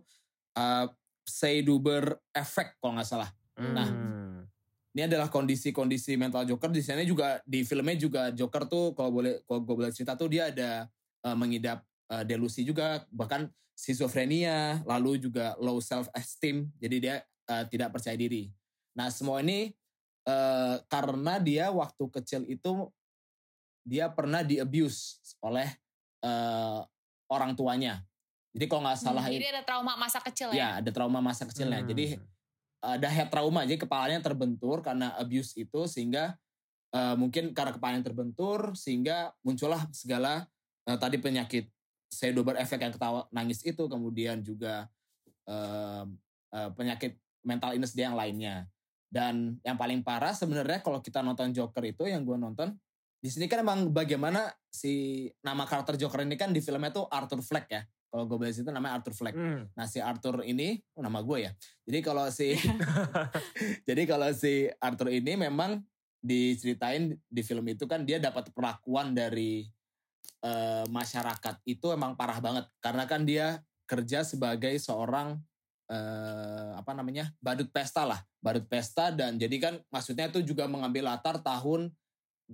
uh, 0.56 0.88
Seyduber 1.28 2.16
Effect 2.32 2.80
kalau 2.80 2.96
nggak 2.96 3.10
salah. 3.10 3.28
Nah, 3.58 3.90
Hmm. 3.92 4.15
Ini 4.96 5.12
adalah 5.12 5.28
kondisi-kondisi 5.28 6.16
mental 6.16 6.48
Joker 6.48 6.72
di 6.72 6.80
sana 6.80 7.04
juga 7.04 7.44
di 7.44 7.68
filmnya 7.68 8.00
juga 8.00 8.32
Joker 8.32 8.64
tuh 8.64 8.96
kalau 8.96 9.12
boleh 9.12 9.44
kalau 9.44 9.60
gue 9.68 9.76
boleh 9.76 9.92
cerita 9.92 10.16
tuh 10.16 10.32
dia 10.32 10.48
ada 10.48 10.88
eh, 11.28 11.36
mengidap 11.36 11.84
eh, 12.16 12.24
delusi 12.24 12.64
juga 12.64 13.04
bahkan 13.12 13.52
schizophrenia 13.76 14.80
lalu 14.88 15.20
juga 15.20 15.52
low 15.60 15.84
self 15.84 16.08
esteem 16.16 16.72
jadi 16.80 16.96
dia 17.04 17.16
eh, 17.28 17.64
tidak 17.68 17.92
percaya 17.92 18.16
diri. 18.16 18.48
Nah 18.96 19.12
semua 19.12 19.44
ini 19.44 19.76
eh, 20.24 20.76
karena 20.88 21.44
dia 21.44 21.76
waktu 21.76 22.04
kecil 22.16 22.48
itu 22.48 22.88
dia 23.84 24.08
pernah 24.08 24.48
di 24.48 24.64
abuse 24.64 25.20
oleh 25.44 25.76
eh, 26.24 26.80
orang 27.28 27.52
tuanya. 27.52 28.00
Jadi 28.56 28.66
kalau 28.72 28.88
nggak 28.88 28.96
salah 28.96 29.28
Hmm, 29.28 29.36
jadi 29.36 29.60
ada 29.60 29.64
trauma 29.68 30.00
masa 30.00 30.24
kecil 30.24 30.56
ya. 30.56 30.56
ya 30.56 30.70
ada 30.80 30.90
trauma 30.96 31.20
masa 31.20 31.44
kecilnya. 31.44 31.84
Hmm. 31.84 31.92
Jadi 31.92 32.16
ada 32.84 33.08
head 33.10 33.30
trauma 33.32 33.64
jadi 33.64 33.80
kepalanya 33.82 34.22
terbentur 34.22 34.82
karena 34.84 35.16
abuse 35.20 35.56
itu 35.58 35.88
sehingga 35.88 36.36
eh, 36.94 37.16
mungkin 37.16 37.56
karena 37.56 37.76
kepalanya 37.76 38.04
terbentur 38.06 38.74
sehingga 38.76 39.34
muncullah 39.42 39.84
segala 39.96 40.48
eh, 40.86 40.98
tadi 41.00 41.18
penyakit 41.20 41.70
pseudober 42.10 42.56
efek 42.56 42.80
yang 42.80 42.94
ketawa 42.94 43.28
nangis 43.34 43.60
itu 43.66 43.90
kemudian 43.90 44.40
juga 44.46 44.88
eh, 45.50 46.06
eh, 46.56 46.70
penyakit 46.74 47.20
mental 47.46 47.78
illness 47.78 47.94
dia 47.94 48.10
yang 48.10 48.18
lainnya. 48.18 48.66
Dan 49.06 49.62
yang 49.64 49.78
paling 49.80 50.02
parah 50.02 50.34
sebenarnya 50.34 50.82
kalau 50.84 51.00
kita 51.00 51.24
nonton 51.24 51.54
Joker 51.56 51.86
itu 51.88 52.10
yang 52.10 52.26
gue 52.26 52.36
nonton 52.36 52.76
di 53.26 53.34
sini 53.34 53.50
kan 53.50 53.66
emang 53.66 53.90
bagaimana 53.90 54.54
si 54.70 55.26
nama 55.42 55.66
karakter 55.66 55.98
Joker 55.98 56.22
ini 56.22 56.36
kan 56.38 56.52
di 56.52 56.62
filmnya 56.62 56.94
tuh 56.94 57.10
Arthur 57.10 57.42
Fleck 57.42 57.66
ya 57.72 57.82
kalau 58.16 58.32
gue 58.32 58.48
bahas 58.48 58.56
itu 58.56 58.72
namanya 58.72 59.04
Arthur 59.04 59.12
Fleck 59.12 59.36
Hmm. 59.36 59.68
Nah 59.76 59.84
si 59.92 60.00
Arthur 60.00 60.48
ini, 60.48 60.80
oh, 60.96 61.04
nama 61.04 61.20
gue 61.20 61.44
ya. 61.44 61.52
Jadi 61.84 62.00
kalau 62.00 62.32
si, 62.32 62.56
jadi 63.92 64.08
kalau 64.08 64.32
si 64.32 64.72
Arthur 64.80 65.12
ini 65.12 65.36
memang 65.36 65.84
diceritain 66.24 67.12
di 67.28 67.42
film 67.44 67.68
itu 67.68 67.84
kan 67.84 68.08
dia 68.08 68.16
dapat 68.16 68.56
perlakuan 68.56 69.12
dari 69.12 69.68
eh, 70.40 70.86
masyarakat 70.88 71.60
itu 71.68 71.92
emang 71.92 72.16
parah 72.16 72.40
banget 72.40 72.66
karena 72.80 73.04
kan 73.04 73.28
dia 73.28 73.60
kerja 73.84 74.24
sebagai 74.24 74.74
seorang 74.80 75.36
eh, 75.92 76.72
apa 76.80 76.96
namanya 76.96 77.36
badut 77.44 77.68
pesta 77.68 78.08
lah, 78.08 78.24
badut 78.40 78.64
pesta 78.66 79.12
dan 79.12 79.36
jadi 79.36 79.60
kan 79.60 79.74
maksudnya 79.92 80.32
itu 80.32 80.40
juga 80.42 80.72
mengambil 80.72 81.12
latar 81.12 81.44
tahun 81.44 81.92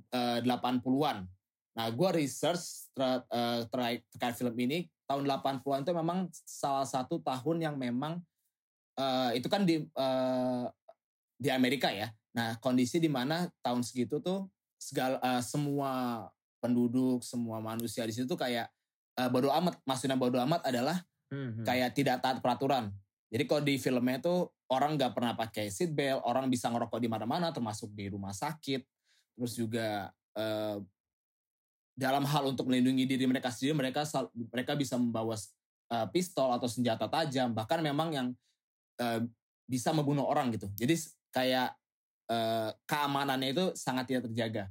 eh, 0.09 0.41
80-an. 0.41 1.29
Nah 1.71 1.87
gue 1.93 2.09
research 2.17 2.91
ter, 2.91 3.23
eh, 3.29 3.61
terkait 3.71 4.01
terkait 4.11 4.35
film 4.35 4.57
ini 4.57 4.89
tahun 5.11 5.27
80-an 5.27 5.83
itu 5.83 5.91
memang 5.91 6.19
salah 6.47 6.87
satu 6.87 7.19
tahun 7.19 7.67
yang 7.67 7.75
memang 7.75 8.23
eh, 8.95 9.35
itu 9.35 9.51
kan 9.51 9.67
di 9.67 9.83
eh, 9.83 10.65
di 11.35 11.49
Amerika 11.51 11.91
ya. 11.91 12.07
Nah 12.31 12.55
kondisi 12.63 13.03
di 13.03 13.11
mana 13.11 13.51
tahun 13.59 13.83
segitu 13.83 14.23
tuh 14.23 14.47
segala 14.79 15.19
eh, 15.19 15.43
semua 15.43 16.23
penduduk, 16.63 17.19
semua 17.27 17.59
manusia 17.59 18.07
di 18.07 18.15
situ 18.15 18.23
tuh 18.23 18.39
kayak 18.39 18.71
eh, 19.19 19.27
bodo 19.27 19.51
amat. 19.51 19.83
Maksudnya 19.83 20.15
bodo 20.15 20.39
amat 20.39 20.63
adalah 20.63 21.03
Hmm. 21.31 21.63
kayak 21.63 21.95
tidak 21.95 22.19
taat 22.19 22.43
peraturan. 22.43 22.91
Jadi 23.31 23.47
kalau 23.47 23.63
di 23.63 23.79
filmnya 23.79 24.19
tuh 24.19 24.51
orang 24.67 24.99
nggak 24.99 25.15
pernah 25.15 25.31
pakai 25.31 25.71
seat 25.71 25.95
belt, 25.95 26.19
orang 26.27 26.51
bisa 26.51 26.67
ngerokok 26.67 26.99
di 26.99 27.07
mana-mana, 27.07 27.55
termasuk 27.55 27.87
di 27.95 28.11
rumah 28.11 28.35
sakit. 28.35 28.83
Terus 29.39 29.55
juga 29.55 30.11
eh, 30.35 30.75
dalam 31.95 32.23
hal 32.23 32.49
untuk 32.51 32.71
melindungi 32.71 33.05
diri 33.05 33.25
mereka 33.27 33.51
sendiri, 33.51 33.77
mereka 33.77 34.07
mereka 34.51 34.73
bisa 34.73 34.95
membawa 34.95 35.35
eh, 35.91 36.07
pistol 36.09 36.51
atau 36.55 36.67
senjata 36.67 37.05
tajam, 37.11 37.51
bahkan 37.51 37.83
memang 37.83 38.09
yang 38.11 38.27
eh, 38.99 39.21
bisa 39.67 39.91
membunuh 39.95 40.27
orang 40.27 40.51
gitu. 40.55 40.67
Jadi 40.75 40.95
kayak 41.31 41.75
eh, 42.31 42.69
keamanannya 42.87 43.49
itu 43.51 43.65
sangat 43.75 44.11
tidak 44.11 44.31
terjaga. 44.31 44.63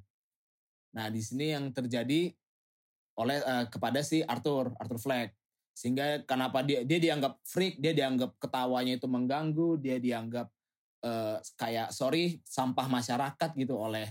Nah 0.97 1.07
di 1.09 1.21
sini 1.23 1.55
yang 1.55 1.71
terjadi 1.71 2.33
oleh 3.21 3.39
eh, 3.41 3.65
kepada 3.69 4.01
si 4.01 4.25
Arthur, 4.25 4.73
Arthur 4.81 5.01
Fleck 5.01 5.37
sehingga 5.81 6.21
kenapa 6.29 6.61
dia 6.61 6.85
dia 6.85 6.99
dianggap 7.01 7.41
freak 7.47 7.81
dia 7.81 7.97
dianggap 7.97 8.37
ketawanya 8.37 9.01
itu 9.01 9.07
mengganggu 9.09 9.81
dia 9.81 9.97
dianggap 9.97 10.53
eh, 11.05 11.37
kayak 11.57 11.89
sorry 11.95 12.43
sampah 12.45 12.85
masyarakat 12.85 13.51
gitu 13.57 13.81
oleh 13.81 14.05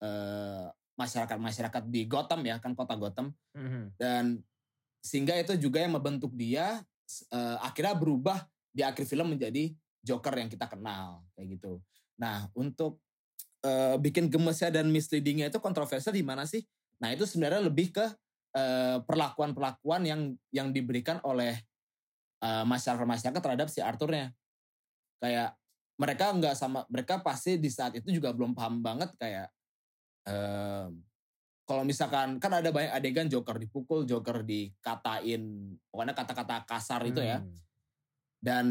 eh, 0.00 0.66
masyarakat 0.96 1.38
masyarakat 1.40 1.82
di 1.88 2.04
Gotham 2.04 2.44
ya 2.44 2.60
kan 2.60 2.76
kota 2.76 2.94
Gotham 2.96 3.32
Hmm. 3.52 3.92
dan 4.00 4.40
sehingga 5.04 5.36
itu 5.36 5.52
juga 5.60 5.82
yang 5.84 5.92
membentuk 5.92 6.32
dia 6.32 6.80
eh, 7.28 7.56
akhirnya 7.60 7.92
berubah 7.92 8.48
di 8.72 8.80
akhir 8.80 9.04
film 9.04 9.36
menjadi 9.36 9.72
Joker 10.00 10.32
yang 10.40 10.48
kita 10.48 10.68
kenal 10.72 11.20
kayak 11.36 11.58
gitu 11.60 11.84
nah 12.16 12.48
untuk 12.56 13.00
eh, 13.60 13.96
bikin 14.00 14.32
gemesnya 14.32 14.72
dan 14.72 14.88
misleadingnya 14.88 15.52
itu 15.52 15.60
kontroversial 15.60 16.16
di 16.16 16.24
mana 16.24 16.48
sih 16.48 16.64
nah 17.02 17.12
itu 17.12 17.28
sebenarnya 17.28 17.66
lebih 17.66 17.92
ke 17.92 18.06
eh, 18.56 18.98
perlakuan-perlakuan 19.04 20.04
yang 20.04 20.20
yang 20.52 20.72
diberikan 20.72 21.20
oleh 21.24 21.56
eh, 22.40 22.64
masyarakat-masyarakat 22.68 23.40
terhadap 23.40 23.68
si 23.72 23.80
Arthurnya. 23.80 24.32
Kayak 25.22 25.54
mereka 25.96 26.34
nggak 26.34 26.54
sama, 26.58 26.82
mereka 26.90 27.22
pasti 27.22 27.56
di 27.60 27.70
saat 27.70 27.94
itu 27.94 28.10
juga 28.10 28.34
belum 28.34 28.56
paham 28.58 28.82
banget 28.82 29.14
kayak 29.20 29.48
kalau 31.62 31.82
misalkan 31.86 32.38
kan 32.38 32.52
ada 32.52 32.70
banyak 32.70 32.92
adegan 32.94 33.26
Joker 33.30 33.58
dipukul, 33.58 34.06
Joker 34.06 34.42
dikatain, 34.42 35.74
pokoknya 35.90 36.14
kata-kata 36.14 36.66
kasar 36.66 37.02
itu 37.06 37.22
ya. 37.22 37.38
Hmm. 37.40 37.54
Dan 38.42 38.66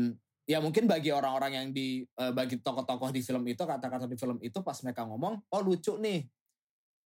ya 0.47 0.59
mungkin 0.59 0.87
bagi 0.87 1.11
orang-orang 1.15 1.51
yang 1.55 1.67
di 1.71 2.03
bagi 2.35 2.59
tokoh-tokoh 2.59 3.15
di 3.15 3.23
film 3.23 3.43
itu 3.47 3.63
kata-kata 3.63 4.07
di 4.07 4.19
film 4.19 4.37
itu 4.43 4.59
pas 4.59 4.75
mereka 4.83 5.07
ngomong, 5.07 5.39
oh 5.39 5.61
lucu 5.63 5.95
nih. 5.99 6.27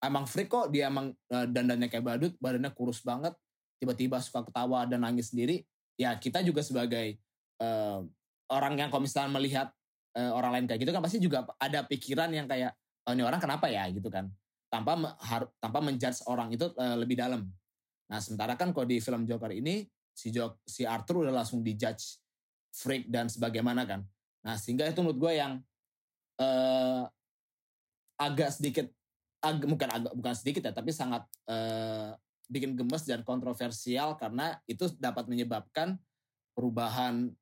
Emang 0.05 0.29
freak 0.29 0.53
kok 0.53 0.69
dia 0.69 0.93
emang 0.93 1.17
eh, 1.33 1.47
dandannya 1.49 1.89
kayak 1.89 2.05
badut, 2.05 2.33
badannya 2.37 2.69
kurus 2.77 3.01
banget, 3.01 3.33
tiba-tiba 3.81 4.21
suka 4.21 4.45
ketawa 4.45 4.85
dan 4.85 5.01
nangis 5.01 5.33
sendiri. 5.33 5.65
Ya 5.97 6.13
kita 6.13 6.45
juga 6.45 6.61
sebagai 6.61 7.17
eh, 7.61 7.99
orang 8.53 8.75
yang 8.77 8.93
kalau 8.93 9.09
misalnya 9.09 9.33
melihat 9.33 9.69
eh, 10.13 10.29
orang 10.29 10.61
lain 10.61 10.67
kayak 10.69 10.81
gitu 10.85 10.93
kan 10.93 11.01
pasti 11.01 11.19
juga 11.25 11.49
ada 11.57 11.81
pikiran 11.89 12.29
yang 12.37 12.45
kayak 12.45 12.77
oh, 13.09 13.13
ini 13.13 13.23
orang 13.25 13.41
kenapa 13.41 13.69
ya 13.69 13.89
gitu 13.93 14.09
kan. 14.09 14.29
Tanpa 14.69 14.99
tanpa 15.63 15.79
menjudge 15.79 16.27
orang 16.27 16.51
itu 16.51 16.67
eh, 16.75 16.97
lebih 16.99 17.15
dalam. 17.15 17.47
Nah, 18.11 18.19
sementara 18.21 18.59
kan 18.59 18.75
kalau 18.75 18.85
di 18.85 18.99
film 19.01 19.25
Joker 19.25 19.55
ini 19.55 19.87
si 20.15 20.31
Jo- 20.31 20.61
si 20.63 20.87
Arthur 20.87 21.27
udah 21.27 21.35
langsung 21.35 21.63
dijudge 21.63 22.19
freak 22.75 23.07
dan 23.11 23.31
sebagaimana 23.31 23.87
kan. 23.87 24.03
Nah 24.43 24.59
sehingga 24.59 24.87
itu 24.87 24.99
menurut 25.03 25.19
gue 25.19 25.33
yang 25.39 25.53
eh, 26.39 27.03
agak 28.19 28.51
sedikit, 28.55 28.87
ag, 29.43 29.63
bukan 29.63 29.89
agak 29.91 30.13
bukan 30.15 30.35
sedikit 30.35 30.71
ya, 30.71 30.73
tapi 30.75 30.91
sangat 30.95 31.23
eh, 31.51 32.15
bikin 32.51 32.77
gemes 32.77 33.03
dan 33.09 33.25
kontroversial 33.25 34.15
karena 34.21 34.59
itu 34.69 34.91
dapat 35.01 35.27
menyebabkan 35.27 35.97
perubahan 36.53 37.33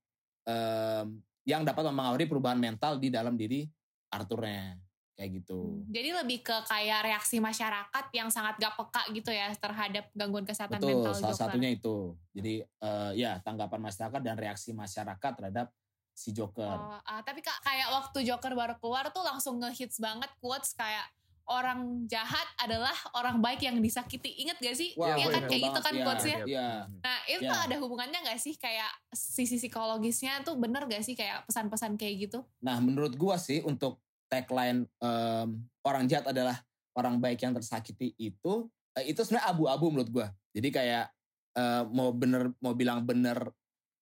em, 0.47 1.07
yang 1.43 1.67
dapat 1.67 1.91
mempengaruhi 1.91 2.31
perubahan 2.31 2.61
mental 2.61 3.03
di 3.03 3.11
dalam 3.11 3.35
diri 3.35 3.67
Arthurnya 4.15 4.79
kayak 5.13 5.31
gitu. 5.43 5.85
Jadi 5.93 6.09
lebih 6.13 6.39
ke 6.41 6.57
kayak 6.67 7.01
reaksi 7.05 7.37
masyarakat 7.39 8.05
yang 8.17 8.29
sangat 8.33 8.57
gak 8.57 8.75
peka 8.75 9.03
gitu 9.13 9.31
ya 9.31 9.53
terhadap 9.53 10.09
gangguan 10.17 10.49
kesehatan 10.49 10.81
Betul, 10.81 11.05
mental 11.05 11.15
salah 11.15 11.37
Joker. 11.37 11.43
satunya 11.53 11.71
itu. 11.73 11.97
Jadi 12.33 12.55
eh, 12.65 13.11
ya 13.21 13.39
tanggapan 13.45 13.81
masyarakat 13.81 14.21
dan 14.25 14.37
reaksi 14.41 14.73
masyarakat 14.73 15.33
terhadap 15.37 15.69
si 16.13 16.33
Joker. 16.33 16.77
Oh, 16.77 17.01
ah, 17.01 17.21
tapi 17.25 17.41
kak 17.41 17.61
kayak 17.65 17.89
waktu 17.93 18.19
Joker 18.25 18.53
baru 18.53 18.75
keluar 18.81 19.09
tuh 19.13 19.25
langsung 19.25 19.61
ngehits 19.61 20.01
banget 20.01 20.29
quotes 20.41 20.77
kayak 20.77 21.09
orang 21.51 22.07
jahat 22.07 22.47
adalah 22.63 22.95
orang 23.19 23.43
baik 23.43 23.67
yang 23.67 23.77
disakiti. 23.83 24.31
Ingat 24.47 24.63
gak 24.63 24.77
sih? 24.79 24.95
Wah, 24.95 25.19
Iya 25.19 25.27
kan 25.29 25.43
kayak 25.51 25.63
gitu 25.69 25.81
kan 25.83 25.95
iya, 25.95 26.05
quotesnya. 26.07 26.39
Iya. 26.47 26.69
Nah 27.03 27.19
itu 27.27 27.51
ada 27.51 27.77
hubungannya 27.83 28.19
gak 28.23 28.41
sih 28.41 28.55
kayak 28.57 28.89
sisi 29.11 29.59
psikologisnya 29.59 30.47
tuh 30.47 30.55
bener 30.57 30.87
gak 30.87 31.03
sih 31.03 31.19
kayak 31.19 31.45
pesan-pesan 31.51 31.99
kayak 31.99 32.31
gitu? 32.31 32.47
Nah, 32.63 32.79
menurut 32.79 33.19
gua 33.19 33.37
sih 33.37 33.61
untuk 33.67 33.99
tagline 34.33 34.89
em, 35.05 35.49
orang 35.85 36.09
jahat 36.09 36.33
adalah 36.33 36.57
orang 36.97 37.21
baik 37.21 37.45
yang 37.45 37.53
tersakiti 37.53 38.17
itu 38.17 38.73
eh, 38.97 39.13
itu 39.13 39.21
sebenarnya 39.21 39.53
abu-abu 39.53 39.93
menurut 39.93 40.09
gua. 40.09 40.27
Jadi 40.57 40.69
kayak 40.73 41.13
eh, 41.61 41.83
mau 41.93 42.17
bener 42.17 42.49
mau 42.65 42.73
bilang 42.73 43.05
bener 43.05 43.53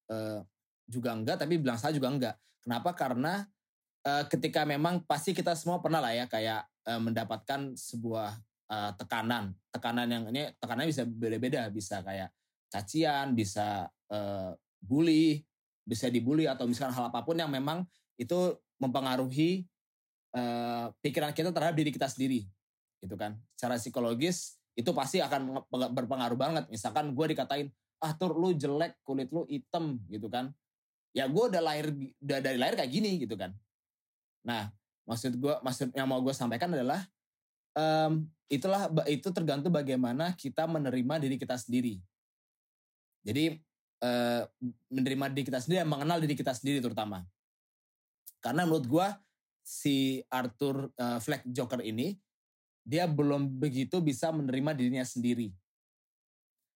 eh, 0.07 0.39
juga 0.87 1.19
enggak, 1.19 1.43
tapi 1.43 1.59
bilang 1.59 1.79
salah 1.79 1.95
juga 1.99 2.09
enggak. 2.15 2.35
Kenapa? 2.63 2.95
Karena 2.95 3.43
eh, 4.07 4.25
ketika 4.31 4.63
memang 4.63 5.03
pasti 5.03 5.35
kita 5.35 5.59
semua 5.59 5.83
pernah 5.83 5.99
lah 5.99 6.15
ya 6.15 6.31
kayak 6.31 6.63
eh, 6.87 7.01
mendapatkan 7.03 7.75
sebuah 7.75 8.31
eh, 8.71 8.93
tekanan, 9.03 9.51
tekanan 9.75 10.07
yang 10.07 10.25
ini 10.31 10.55
tekanannya 10.63 10.91
bisa 10.95 11.03
beda-beda, 11.07 11.67
bisa 11.75 12.07
kayak 12.07 12.31
cacian, 12.71 13.35
bisa 13.35 13.91
eh, 14.11 14.55
bully, 14.79 15.43
bisa 15.83 16.07
dibully 16.07 16.47
atau 16.47 16.71
misalkan 16.71 16.95
hal 16.95 17.11
apa 17.11 17.27
pun 17.27 17.35
yang 17.35 17.51
memang 17.51 17.83
itu 18.15 18.55
mempengaruhi 18.81 19.67
eh, 20.35 20.87
pikiran 21.03 21.35
kita 21.35 21.51
terhadap 21.51 21.77
diri 21.77 21.91
kita 21.91 22.07
sendiri 22.07 22.47
gitu 23.01 23.17
kan. 23.17 23.37
Secara 23.57 23.81
psikologis 23.81 24.61
itu 24.77 24.91
pasti 24.95 25.19
akan 25.19 25.67
berpengaruh 25.71 26.39
banget. 26.39 26.65
Misalkan 26.69 27.13
gue 27.17 27.27
dikatain 27.35 27.69
ah 28.01 28.17
tur 28.17 28.33
lu 28.33 28.57
jelek 28.57 28.97
kulit 29.05 29.29
lu 29.33 29.45
hitam 29.49 30.01
gitu 30.09 30.29
kan. 30.33 30.53
Ya 31.13 31.27
gue 31.27 31.45
udah 31.51 31.61
lahir 31.61 31.91
udah 32.23 32.39
dari 32.39 32.57
lahir 32.57 32.79
kayak 32.79 32.93
gini 32.93 33.21
gitu 33.21 33.35
kan. 33.35 33.53
Nah 34.47 34.71
maksud 35.09 35.37
gue 35.37 35.55
maksud 35.61 35.91
yang 35.93 36.07
mau 36.07 36.23
gue 36.23 36.33
sampaikan 36.33 36.71
adalah 36.71 37.03
em, 37.75 38.25
itulah 38.47 38.89
itu 39.11 39.29
tergantung 39.35 39.75
bagaimana 39.75 40.33
kita 40.39 40.65
menerima 40.71 41.15
diri 41.19 41.37
kita 41.37 41.59
sendiri. 41.59 41.99
Jadi 43.27 43.59
eh, 44.01 44.43
menerima 44.89 45.25
diri 45.35 45.45
kita 45.45 45.61
sendiri 45.61 45.85
dan 45.85 45.91
mengenal 45.91 46.19
diri 46.23 46.35
kita 46.39 46.57
sendiri 46.57 46.81
terutama. 46.81 47.27
Karena 48.41 48.65
menurut 48.65 48.87
gue 48.89 49.07
si 49.61 50.25
Arthur 50.29 50.91
eh, 50.97 51.19
Fleck 51.21 51.45
Joker 51.49 51.81
ini 51.85 52.17
dia 52.81 53.05
belum 53.05 53.61
begitu 53.61 54.01
bisa 54.01 54.33
menerima 54.33 54.73
dirinya 54.73 55.05
sendiri 55.05 55.53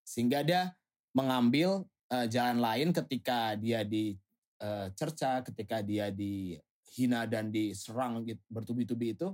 sehingga 0.04 0.44
dia 0.44 0.70
mengambil 1.16 1.88
eh, 2.12 2.26
jalan 2.28 2.60
lain 2.60 2.88
ketika 2.92 3.56
dia 3.56 3.82
dicerca, 3.82 5.40
ketika 5.46 5.80
dia 5.80 6.12
dihina 6.12 7.24
dan 7.24 7.48
diserang 7.48 8.22
gitu, 8.28 8.42
bertubi-tubi 8.52 9.16
itu, 9.16 9.32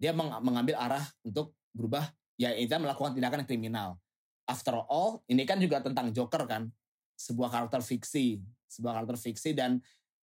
dia 0.00 0.10
meng- 0.10 0.42
mengambil 0.42 0.74
arah 0.76 1.06
untuk 1.22 1.54
berubah, 1.70 2.10
ya 2.34 2.50
itu 2.58 2.74
melakukan 2.74 3.14
tindakan 3.14 3.46
kriminal. 3.46 4.00
After 4.48 4.74
all, 4.90 5.22
ini 5.30 5.46
kan 5.46 5.62
juga 5.62 5.78
tentang 5.84 6.10
Joker 6.10 6.48
kan, 6.48 6.72
sebuah 7.14 7.52
karakter 7.52 7.84
fiksi, 7.84 8.40
sebuah 8.66 9.02
karakter 9.02 9.18
fiksi 9.20 9.52
dan 9.54 9.78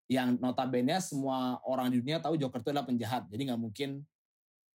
yang 0.06 0.38
notabene 0.38 0.96
semua 0.98 1.58
orang 1.66 1.90
di 1.90 1.98
dunia 1.98 2.22
tahu 2.22 2.38
Joker 2.38 2.62
itu 2.62 2.70
adalah 2.70 2.86
penjahat, 2.86 3.26
jadi 3.26 3.42
nggak 3.50 3.60
mungkin 3.60 4.06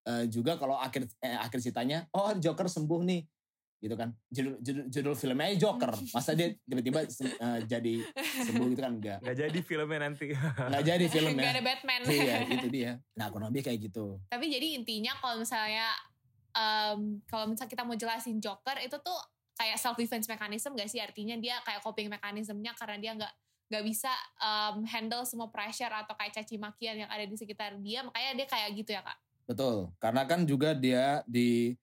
eh, 0.02 0.24
juga 0.26 0.58
kalau 0.58 0.74
akhir 0.74 1.06
eh, 1.20 1.38
akhir 1.38 1.62
ceritanya, 1.62 2.08
oh 2.10 2.34
Joker 2.34 2.66
sembuh 2.66 3.00
nih, 3.06 3.22
gitu 3.78 3.94
kan. 3.94 4.10
Judul 4.28 4.58
judul, 4.58 4.84
judul 4.90 5.14
filmnya 5.14 5.54
Joker. 5.54 5.92
Masa 6.10 6.34
dia 6.34 6.50
tiba-tiba 6.66 7.06
eh, 7.06 7.58
jadi 7.64 7.94
sembuh 8.44 8.66
gitu 8.68 8.80
kan? 8.80 8.92
Enggak 8.98 9.18
Nggak 9.22 9.36
jadi 9.38 9.58
filmnya 9.62 9.98
nanti. 10.02 10.26
enggak 10.34 10.84
jadi 10.84 11.04
Gak 11.06 11.12
filmnya 11.16 11.50
ada 11.52 11.62
Batman. 11.62 12.00
iya 12.10 12.36
itu 12.44 12.66
dia. 12.68 12.90
Nah 13.14 13.26
kurang 13.30 13.54
lebih 13.54 13.70
kayak 13.70 13.78
gitu. 13.86 14.18
Tapi 14.26 14.50
jadi 14.50 14.76
intinya 14.76 15.14
kalau 15.16 15.38
misalnya 15.38 15.86
em, 16.50 17.22
kalau 17.24 17.46
misalnya 17.46 17.70
kita 17.70 17.82
mau 17.86 17.94
jelasin 17.94 18.42
Joker 18.42 18.76
itu 18.82 18.98
tuh 18.98 19.18
kayak 19.54 19.76
self 19.78 19.94
defense 19.94 20.26
mechanism 20.26 20.74
gak 20.74 20.90
sih? 20.90 20.98
Artinya 20.98 21.36
dia 21.38 21.60
kayak 21.62 21.80
coping 21.80 22.10
mekanismenya 22.10 22.74
karena 22.74 22.96
dia 22.98 23.12
nggak 23.14 23.32
nggak 23.70 23.84
bisa 23.86 24.10
em, 24.36 24.82
handle 24.84 25.22
semua 25.22 25.46
pressure 25.46 25.88
atau 25.88 26.12
kayak 26.18 26.34
caci 26.34 26.58
makian 26.58 27.06
yang 27.06 27.10
ada 27.10 27.22
di 27.22 27.36
sekitar 27.38 27.78
dia 27.78 28.02
makanya 28.02 28.42
dia 28.42 28.46
kayak 28.50 28.68
gitu 28.74 28.90
ya 28.90 29.00
kak. 29.00 29.18
betul 29.46 29.94
karena 30.02 30.22
kan 30.26 30.42
juga 30.42 30.74
dia 30.74 31.22
di 31.24 31.78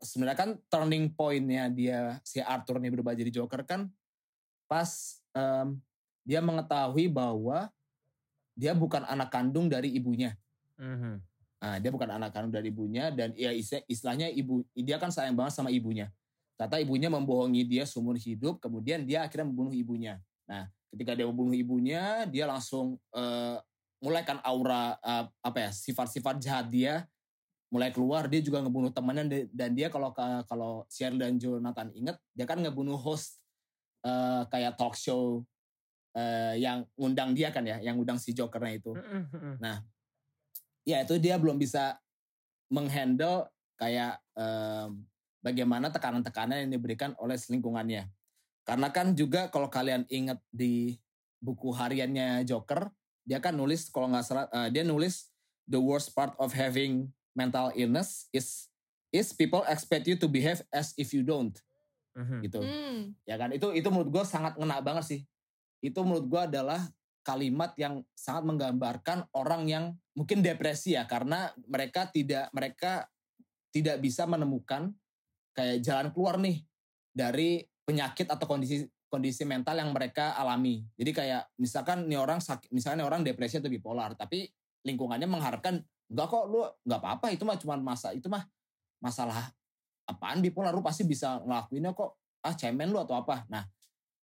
sebenarnya 0.00 0.38
kan 0.38 0.50
turning 0.70 1.10
pointnya 1.10 1.66
dia 1.68 2.22
si 2.22 2.38
Arthur 2.38 2.78
ini 2.78 2.94
berubah 2.94 3.12
jadi 3.12 3.28
Joker 3.34 3.66
kan 3.66 3.90
pas 4.70 5.18
em, 5.34 5.82
dia 6.22 6.38
mengetahui 6.40 7.10
bahwa 7.10 7.68
dia 8.54 8.70
bukan 8.72 9.02
anak 9.04 9.34
kandung 9.34 9.66
dari 9.66 9.90
ibunya 9.92 10.38
Mhm. 10.74 11.22
Nah, 11.64 11.80
dia 11.80 11.88
bukan 11.88 12.10
anak 12.12 12.34
kandung 12.34 12.52
dari 12.52 12.68
ibunya 12.68 13.08
dan 13.08 13.32
ya 13.32 13.48
istilah- 13.48 13.86
istilahnya 13.88 14.28
ibu 14.28 14.66
dia 14.76 14.98
kan 15.00 15.08
sayang 15.08 15.32
banget 15.32 15.56
sama 15.56 15.72
ibunya. 15.72 16.12
Ternyata 16.60 16.76
ibunya 16.76 17.08
membohongi 17.08 17.64
dia 17.64 17.88
seumur 17.88 18.20
hidup, 18.20 18.60
kemudian 18.60 19.06
dia 19.06 19.24
akhirnya 19.24 19.48
membunuh 19.48 19.72
ibunya. 19.72 20.20
Nah, 20.44 20.68
ketika 20.94 21.18
dia 21.18 21.26
membunuh 21.26 21.52
ibunya, 21.52 22.22
dia 22.30 22.46
langsung 22.46 22.94
eh, 23.10 23.58
mulai 23.98 24.22
kan 24.22 24.38
aura 24.46 24.94
eh, 25.02 25.24
apa 25.42 25.58
ya 25.58 25.70
sifat-sifat 25.74 26.38
jahat 26.38 26.70
dia 26.70 27.02
mulai 27.74 27.90
keluar. 27.90 28.30
Dia 28.30 28.38
juga 28.38 28.62
ngebunuh 28.62 28.94
temannya 28.94 29.50
dan- 29.50 29.74
dia 29.74 29.90
kalau 29.90 30.14
ka- 30.14 30.46
kalau 30.46 30.86
Cheryl 30.86 31.18
dan 31.18 31.34
Jonathan 31.36 31.90
inget, 31.90 32.14
dia 32.30 32.46
kan 32.46 32.62
ngebunuh 32.62 32.94
host 32.96 33.42
eh, 34.06 34.42
kayak 34.48 34.78
talk 34.78 34.94
show 34.94 35.42
eh, 36.14 36.62
yang 36.62 36.86
ngundang 36.94 37.34
dia 37.34 37.50
kan 37.50 37.66
ya, 37.66 37.82
yang 37.82 37.98
ngundang 37.98 38.22
si 38.22 38.30
Jokernya 38.30 38.78
itu 38.78 38.94
Mhm. 38.94 39.58
ya 40.84 41.00
itu 41.02 41.16
dia 41.18 41.34
belum 41.40 41.56
bisa 41.58 41.96
menghandle 42.70 43.48
kayak 43.74 44.20
em, 44.36 45.02
bagaimana 45.40 45.90
tekanan-tekanan 45.90 46.68
yang 46.68 46.72
diberikan 46.76 47.16
oleh 47.18 47.34
lingkungannya. 47.50 48.06
Karena 48.64 48.88
kan 48.88 49.12
juga 49.12 49.52
kalau 49.52 49.68
kalian 49.68 50.08
ingat 50.08 50.40
di 50.48 50.96
buku 51.40 51.72
hariannya 51.76 52.48
Joker, 52.48 52.88
dia 53.24 53.40
kan 53.40 53.56
nulis 53.56 53.88
kalau 53.92 54.08
nggak 54.12 54.24
salah 54.24 54.46
eh, 54.52 54.68
dia 54.72 54.84
nulis 54.84 55.32
the 55.68 55.80
worst 55.80 56.12
part 56.12 56.36
of 56.36 56.52
having 56.52 57.08
mental 57.32 57.72
illness 57.72 58.28
is 58.32 58.68
is 59.08 59.32
people 59.32 59.64
expect 59.68 60.04
you 60.04 60.16
to 60.16 60.28
behave 60.28 60.60
as 60.72 60.92
if 61.00 61.12
you 61.16 61.24
don't 61.24 61.56
Mhm. 62.14 62.46
gitu 62.46 62.60
Hmm. 62.62 63.10
ya 63.26 63.34
kan 63.34 63.50
itu 63.50 63.74
itu 63.74 63.88
menurut 63.90 64.10
gue 64.12 64.24
sangat 64.24 64.54
ngena 64.54 64.78
banget 64.78 65.04
sih 65.04 65.20
itu 65.82 65.98
menurut 66.06 66.30
gue 66.30 66.42
adalah 66.46 66.78
kalimat 67.26 67.74
yang 67.74 68.06
sangat 68.14 68.44
menggambarkan 68.46 69.26
orang 69.34 69.66
yang 69.66 69.84
mungkin 70.14 70.44
depresi 70.44 70.94
ya 70.94 71.08
karena 71.10 71.50
mereka 71.66 72.06
tidak 72.12 72.52
mereka 72.54 73.10
tidak 73.74 73.98
bisa 73.98 74.28
menemukan 74.30 74.94
kayak 75.58 75.82
jalan 75.82 76.08
keluar 76.14 76.38
nih 76.38 76.62
dari 77.10 77.66
penyakit 77.84 78.26
atau 78.28 78.44
kondisi 78.48 78.88
kondisi 79.08 79.46
mental 79.46 79.78
yang 79.78 79.94
mereka 79.94 80.34
alami. 80.34 80.82
Jadi 80.98 81.10
kayak 81.14 81.42
misalkan 81.60 82.10
nih 82.10 82.18
orang 82.18 82.42
sakit 82.42 82.72
misalnya 82.74 83.04
nih 83.04 83.08
orang 83.08 83.20
depresi 83.22 83.60
atau 83.60 83.70
bipolar 83.70 84.16
tapi 84.18 84.50
lingkungannya 84.82 85.28
mengharapkan 85.30 85.78
enggak 86.10 86.26
kok 86.28 86.44
lu 86.50 86.60
nggak 86.84 87.00
apa-apa 87.00 87.26
itu 87.32 87.46
mah 87.46 87.56
cuma 87.56 87.74
masa 87.78 88.10
itu 88.12 88.26
mah 88.26 88.42
masalah 88.98 89.52
apaan 90.04 90.42
bipolar 90.42 90.74
lu 90.74 90.84
pasti 90.84 91.06
bisa 91.06 91.40
ngelakuinnya 91.44 91.94
kok 91.94 92.18
ah 92.44 92.54
cemen 92.56 92.90
lu 92.90 92.98
atau 92.98 93.14
apa. 93.20 93.46
Nah 93.48 93.62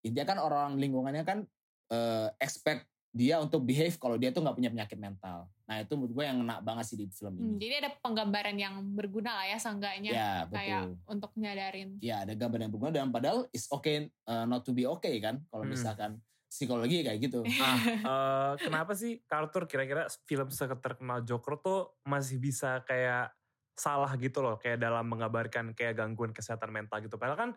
intinya 0.04 0.36
kan 0.36 0.38
orang 0.42 0.70
lingkungannya 0.82 1.24
kan 1.24 1.46
eh, 1.94 2.28
expect 2.42 2.90
dia 3.12 3.40
untuk 3.44 3.68
behave 3.68 3.96
kalau 4.00 4.16
dia 4.16 4.32
tuh 4.32 4.40
nggak 4.44 4.56
punya 4.56 4.72
penyakit 4.72 4.98
mental 4.98 5.52
nah 5.72 5.80
itu 5.80 5.96
menurut 5.96 6.12
gue 6.12 6.26
yang 6.28 6.38
ngena 6.44 6.60
banget 6.60 6.84
sih 6.84 6.98
di 7.00 7.08
film 7.08 7.32
Hmm, 7.32 7.56
ini 7.56 7.64
Jadi 7.64 7.76
ada 7.80 7.90
penggambaran 7.96 8.58
yang 8.60 8.76
berguna 8.92 9.40
lah 9.40 9.48
ya 9.48 9.56
seenggaknya 9.56 10.12
ya 10.12 10.28
kayak 10.52 10.84
betul 10.84 10.92
untuk 11.08 11.32
nyadarin. 11.40 11.90
ya 12.04 12.28
ada 12.28 12.34
gambar 12.36 12.60
yang 12.60 12.72
berguna 12.76 12.92
dan 12.92 13.08
padahal 13.08 13.48
is 13.50 13.72
okay 13.72 14.12
uh, 14.28 14.44
not 14.44 14.68
to 14.68 14.76
be 14.76 14.84
okay 14.84 15.16
kan 15.18 15.40
kalau 15.48 15.64
Hmm. 15.64 15.72
misalkan 15.72 16.12
psikologi 16.52 17.08
kayak 17.08 17.24
gitu 17.24 17.40
Ah, 17.64 17.80
eh, 17.80 18.54
kenapa 18.60 18.92
sih 18.92 19.24
Arthur 19.24 19.64
kira-kira 19.64 20.12
film 20.28 20.52
terkenal 20.52 21.24
Joker 21.24 21.56
tuh 21.64 21.96
masih 22.04 22.36
bisa 22.36 22.84
kayak 22.84 23.32
salah 23.72 24.12
gitu 24.20 24.44
loh 24.44 24.60
kayak 24.60 24.76
dalam 24.76 25.08
menggambarkan 25.08 25.72
kayak 25.72 25.96
gangguan 25.96 26.36
kesehatan 26.36 26.68
mental 26.70 27.00
gitu. 27.00 27.16
Padahal 27.16 27.40
kan 27.40 27.52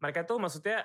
mereka 0.00 0.24
tuh 0.24 0.40
maksudnya 0.40 0.80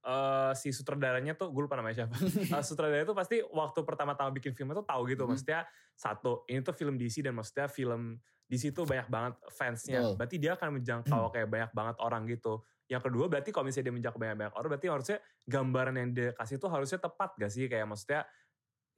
eh, 0.00 0.52
si 0.56 0.72
sutradaranya 0.72 1.36
tuh 1.36 1.52
gue 1.52 1.62
lupa 1.64 1.76
namanya 1.76 2.04
siapa. 2.04 2.16
Eh, 2.56 2.64
sutradaranya 2.64 3.06
tuh 3.06 3.16
pasti 3.16 3.36
waktu 3.44 3.80
pertama-tama 3.84 4.30
bikin 4.32 4.56
film 4.56 4.72
itu 4.72 4.84
tahu 4.84 5.02
gitu. 5.08 5.24
Mhm. 5.24 5.30
Maksudnya 5.34 5.60
satu 5.96 6.44
ini 6.48 6.60
tuh 6.64 6.74
film 6.74 6.96
DC 6.96 7.20
dan 7.20 7.36
maksudnya 7.36 7.68
film 7.68 8.16
DC 8.50 8.74
tuh 8.74 8.88
banyak 8.88 9.06
banget 9.06 9.34
fansnya. 9.54 10.00
Betul. 10.02 10.14
Berarti 10.18 10.36
dia 10.40 10.52
akan 10.58 10.68
menjangkau 10.80 11.22
kayak 11.30 11.48
banyak 11.48 11.70
banget 11.70 11.96
orang 12.02 12.22
gitu. 12.26 12.64
Yang 12.90 13.02
kedua 13.06 13.24
berarti 13.30 13.50
kalau 13.54 13.64
misalnya 13.70 13.86
dia 13.86 13.94
menjangkau 13.94 14.18
banyak-banyak 14.18 14.54
orang 14.58 14.68
berarti 14.74 14.88
harusnya 14.90 15.18
gambaran 15.46 15.94
yang 15.94 16.10
dia 16.10 16.30
kasih 16.34 16.56
tuh 16.58 16.70
harusnya 16.72 16.98
tepat 16.98 17.30
gak 17.38 17.52
sih? 17.54 17.70
Kayak 17.70 17.86
maksudnya 17.86 18.26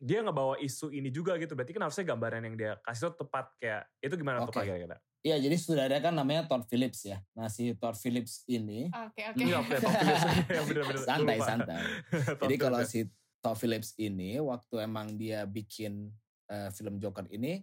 dia 0.03 0.19
ngebawa 0.25 0.57
isu 0.59 0.88
ini 0.88 1.12
juga 1.12 1.37
gitu. 1.37 1.53
Berarti 1.53 1.77
kan 1.77 1.85
harusnya 1.85 2.05
gambaran 2.09 2.43
yang 2.49 2.57
dia 2.57 2.73
kasih 2.81 3.12
tuh 3.12 3.29
tepat 3.29 3.53
kayak 3.61 3.83
itu 4.01 4.15
gimana 4.17 4.49
tuh 4.49 4.55
Oke. 4.55 4.59
Pak 4.59 4.65
kira-kira? 4.65 4.97
Iya 5.23 5.39
jadi 5.39 5.55
saudaranya 5.55 6.03
kan 6.03 6.15
namanya 6.19 6.51
Todd 6.51 6.67
Phillips 6.67 7.07
ya 7.07 7.23
nah 7.31 7.47
si 7.47 7.71
Todd 7.79 7.95
Phillips 7.95 8.43
ini 8.51 8.91
Oke 8.91 9.23
oke. 9.31 9.39
Iya, 9.39 9.57
oke, 9.63 9.75
Phillips. 9.79 10.23
Ya, 10.57 10.63
bener-bener. 10.67 10.99
Gue 10.99 11.07
santai 11.07 11.37
lupa. 11.39 11.47
santai 11.47 11.83
Jadi 12.43 12.55
kalau 12.59 12.81
ya. 12.83 12.89
si 12.91 13.01
Todd 13.39 13.57
Phillips 13.59 13.95
ini 14.03 14.43
waktu 14.43 14.75
emang 14.83 15.15
dia 15.15 15.47
bikin 15.47 16.11
eh, 16.51 16.69
film 16.75 16.99
Joker 16.99 17.27
ini, 17.31 17.63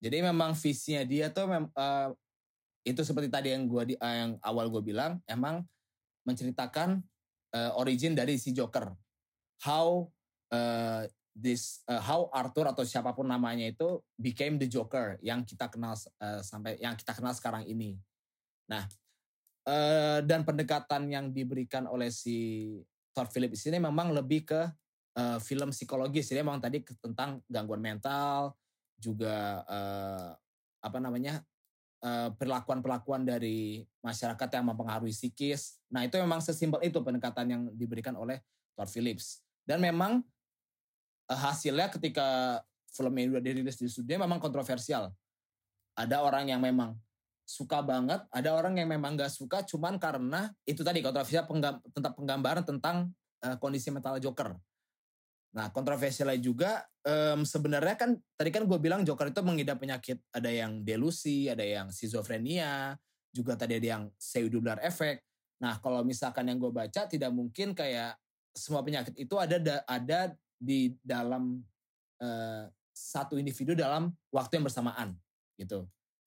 jadi 0.00 0.20
memang 0.24 0.52
visinya 0.56 1.02
dia 1.04 1.32
tuh 1.32 1.48
mem- 1.48 1.72
eh, 1.72 2.08
itu 2.86 3.00
seperti 3.02 3.28
tadi 3.32 3.50
yang 3.50 3.66
gua 3.66 3.82
di, 3.82 3.96
eh, 3.98 4.14
yang 4.22 4.38
awal 4.44 4.70
gue 4.70 4.80
bilang, 4.84 5.18
emang 5.26 5.64
menceritakan 6.28 7.02
eh, 7.56 7.72
origin 7.76 8.12
dari 8.14 8.36
si 8.36 8.52
Joker, 8.52 8.92
how 9.64 10.06
eh, 10.52 11.08
this 11.36 11.84
eh, 11.84 12.00
how 12.00 12.32
Arthur 12.32 12.72
atau 12.72 12.80
siapa 12.82 13.12
pun 13.12 13.28
namanya 13.28 13.68
itu 13.68 14.00
became 14.16 14.56
the 14.56 14.64
Joker 14.64 15.20
yang 15.20 15.44
kita 15.44 15.68
kenal 15.68 15.92
eh, 15.92 16.40
sampai 16.40 16.80
yang 16.80 16.96
kita 16.96 17.12
kenal 17.12 17.36
sekarang 17.36 17.68
ini. 17.68 18.00
Nah, 18.72 18.88
eh, 19.68 20.24
dan 20.24 20.48
pendekatan 20.48 21.12
yang 21.12 21.28
diberikan 21.30 21.84
oleh 21.84 22.08
si 22.08 22.80
Todd 23.12 23.28
Phillips 23.28 23.68
ini 23.68 23.76
memang 23.76 24.16
lebih 24.16 24.48
ke 24.48 24.64
eh, 25.20 25.38
film 25.44 25.70
psikologis. 25.76 26.32
Jadi 26.32 26.40
memang 26.40 26.58
tadi 26.58 26.80
tentang 26.96 27.44
gangguan 27.44 27.84
mental, 27.84 28.56
juga 28.96 29.60
eh, 29.68 30.30
apa 30.80 30.98
namanya 30.98 31.44
perlakuan-perlakuan 32.38 33.26
dari 33.26 33.82
masyarakat 33.98 34.46
yang 34.54 34.70
mempengaruhi 34.70 35.10
psikis. 35.10 35.82
Nah 35.90 36.06
itu 36.06 36.14
memang 36.22 36.38
sesimpel 36.38 36.78
itu 36.86 37.02
pendekatan 37.02 37.50
yang 37.50 37.62
diberikan 37.74 38.14
oleh 38.14 38.38
Todd 38.78 38.86
Phillips. 38.86 39.42
Dan 39.66 39.82
memang 39.82 40.22
hasilnya 41.26 41.90
ketika 41.90 42.60
film 42.90 43.12
ini 43.18 43.36
udah 43.36 43.42
dirilis 43.42 43.76
di 43.76 43.90
studio 43.90 44.22
memang 44.22 44.38
kontroversial. 44.38 45.10
Ada 45.96 46.22
orang 46.22 46.52
yang 46.52 46.60
memang 46.60 46.96
suka 47.46 47.78
banget, 47.80 48.26
ada 48.34 48.50
orang 48.58 48.74
yang 48.76 48.90
memang 48.90 49.14
gak 49.14 49.30
suka 49.30 49.62
cuman 49.62 50.02
karena 50.02 50.50
itu 50.66 50.82
tadi 50.82 50.98
kontroversial 50.98 51.46
penggam- 51.46 51.78
tentang 51.94 52.14
penggambaran 52.18 52.64
tentang 52.66 52.96
eh, 53.44 53.56
kondisi 53.56 53.94
mental 53.94 54.18
Joker. 54.18 54.56
Nah 55.56 55.72
kontroversialnya 55.72 56.36
juga 56.36 56.84
em, 57.00 57.40
sebenarnya 57.46 57.96
kan 57.96 58.10
tadi 58.36 58.50
kan 58.52 58.68
gue 58.68 58.76
bilang 58.76 59.00
Joker 59.08 59.32
itu 59.32 59.40
mengidap 59.40 59.80
penyakit 59.80 60.20
ada 60.28 60.52
yang 60.52 60.84
delusi, 60.84 61.48
ada 61.48 61.64
yang 61.64 61.88
schizophrenia, 61.88 62.92
juga 63.32 63.56
tadi 63.56 63.80
ada 63.80 63.88
yang 63.96 64.04
pseudobular 64.20 64.76
effect. 64.84 65.24
Nah 65.64 65.80
kalau 65.80 66.04
misalkan 66.04 66.52
yang 66.52 66.60
gue 66.60 66.68
baca 66.68 67.08
tidak 67.08 67.32
mungkin 67.32 67.72
kayak 67.72 68.20
semua 68.52 68.84
penyakit 68.84 69.16
itu 69.16 69.32
ada 69.40 69.56
da- 69.56 69.84
ada 69.88 70.36
di 70.56 70.96
dalam 71.04 71.60
eh, 72.16 72.64
satu 72.96 73.36
individu 73.36 73.76
dalam 73.76 74.08
waktu 74.32 74.56
yang 74.56 74.64
bersamaan 74.64 75.08
gitu. 75.60 75.84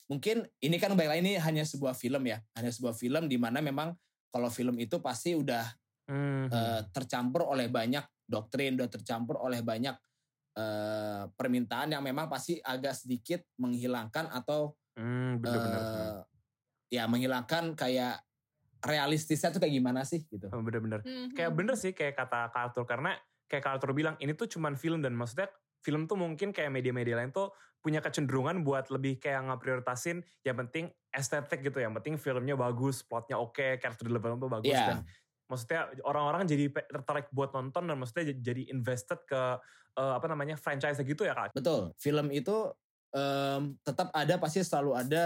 Mungkin 0.09 0.45
ini 0.61 0.77
kan 0.77 0.93
baiklah 0.93 1.17
ini 1.17 1.37
hanya 1.37 1.65
sebuah 1.65 1.93
film 1.97 2.25
ya, 2.29 2.41
hanya 2.57 2.69
sebuah 2.73 2.93
film 2.97 3.25
di 3.29 3.37
mana 3.41 3.61
memang 3.61 3.93
kalau 4.29 4.49
film 4.53 4.77
itu 4.77 5.01
pasti 5.01 5.33
udah 5.33 5.65
Mhm. 6.09 6.49
eh, 6.49 6.81
tercampur 6.93 7.45
oleh 7.45 7.69
banyak 7.69 8.01
doktrin, 8.25 8.73
udah 8.77 8.89
tercampur 8.89 9.37
oleh 9.41 9.61
banyak 9.61 9.93
eh, 10.57 11.23
permintaan 11.37 11.93
yang 11.93 12.03
memang 12.03 12.27
pasti 12.27 12.57
agak 12.59 12.97
sedikit 12.97 13.45
menghilangkan 13.61 14.27
atau 14.33 14.73
Hmm, 14.97 15.39
bener-bener. 15.39 15.81
eh, 15.85 16.19
ya 16.89 17.05
menghilangkan 17.05 17.77
kayak 17.77 18.25
realistisnya 18.81 19.53
tuh 19.53 19.61
kayak 19.61 19.75
gimana 19.77 20.01
sih 20.03 20.25
gitu. 20.27 20.49
Oh, 20.49 20.59
bener-bener. 20.63 21.03
Mhm. 21.05 21.37
Kayak 21.37 21.51
bener 21.55 21.75
sih 21.77 21.91
kayak 21.93 22.15
kata 22.17 22.49
Kak 22.51 22.73
Arthur 22.73 22.85
karena 22.89 23.15
kayak 23.49 23.65
Kak 23.65 23.71
Arthur 23.81 23.91
bilang 23.91 24.15
ini 24.21 24.37
tuh 24.37 24.45
cuman 24.45 24.77
film 24.77 25.01
dan 25.01 25.17
maksudnya 25.17 25.49
film 25.81 26.05
tuh 26.05 26.15
mungkin 26.15 26.53
kayak 26.53 26.69
media-media 26.69 27.17
lain 27.17 27.33
tuh 27.33 27.49
punya 27.79 28.03
kecenderungan 28.03 28.61
buat 28.61 28.91
lebih 28.91 29.17
kayak 29.17 29.47
ngeprioritasin 29.49 30.21
yang 30.43 30.55
penting 30.59 30.91
estetik 31.09 31.63
gitu 31.63 31.79
yang 31.79 31.95
penting 31.95 32.19
filmnya 32.19 32.53
bagus 32.53 33.01
plotnya 33.01 33.39
oke 33.39 33.79
character 33.79 34.05
development 34.05 34.39
tuh 34.43 34.51
bagus 34.51 34.75
Iya. 34.75 34.85
dan 34.85 34.99
maksudnya 35.49 35.81
orang-orang 36.05 36.45
jadi 36.45 36.69
tertarik 36.69 37.31
buat 37.33 37.49
nonton 37.55 37.89
dan 37.89 37.95
maksudnya 37.97 38.35
jadi 38.37 38.69
invested 38.69 39.17
ke 39.25 39.41
eh, 39.97 40.13
apa 40.13 40.27
namanya 40.29 40.59
franchise 40.59 40.99
gitu 41.01 41.25
ya 41.25 41.33
kak 41.33 41.55
Betul. 41.55 41.95
Film 41.97 42.29
itu 42.29 42.69
em, 43.15 43.73
tetap 43.81 44.13
ada 44.13 44.35
pasti 44.37 44.61
selalu 44.61 44.91
ada 44.93 45.23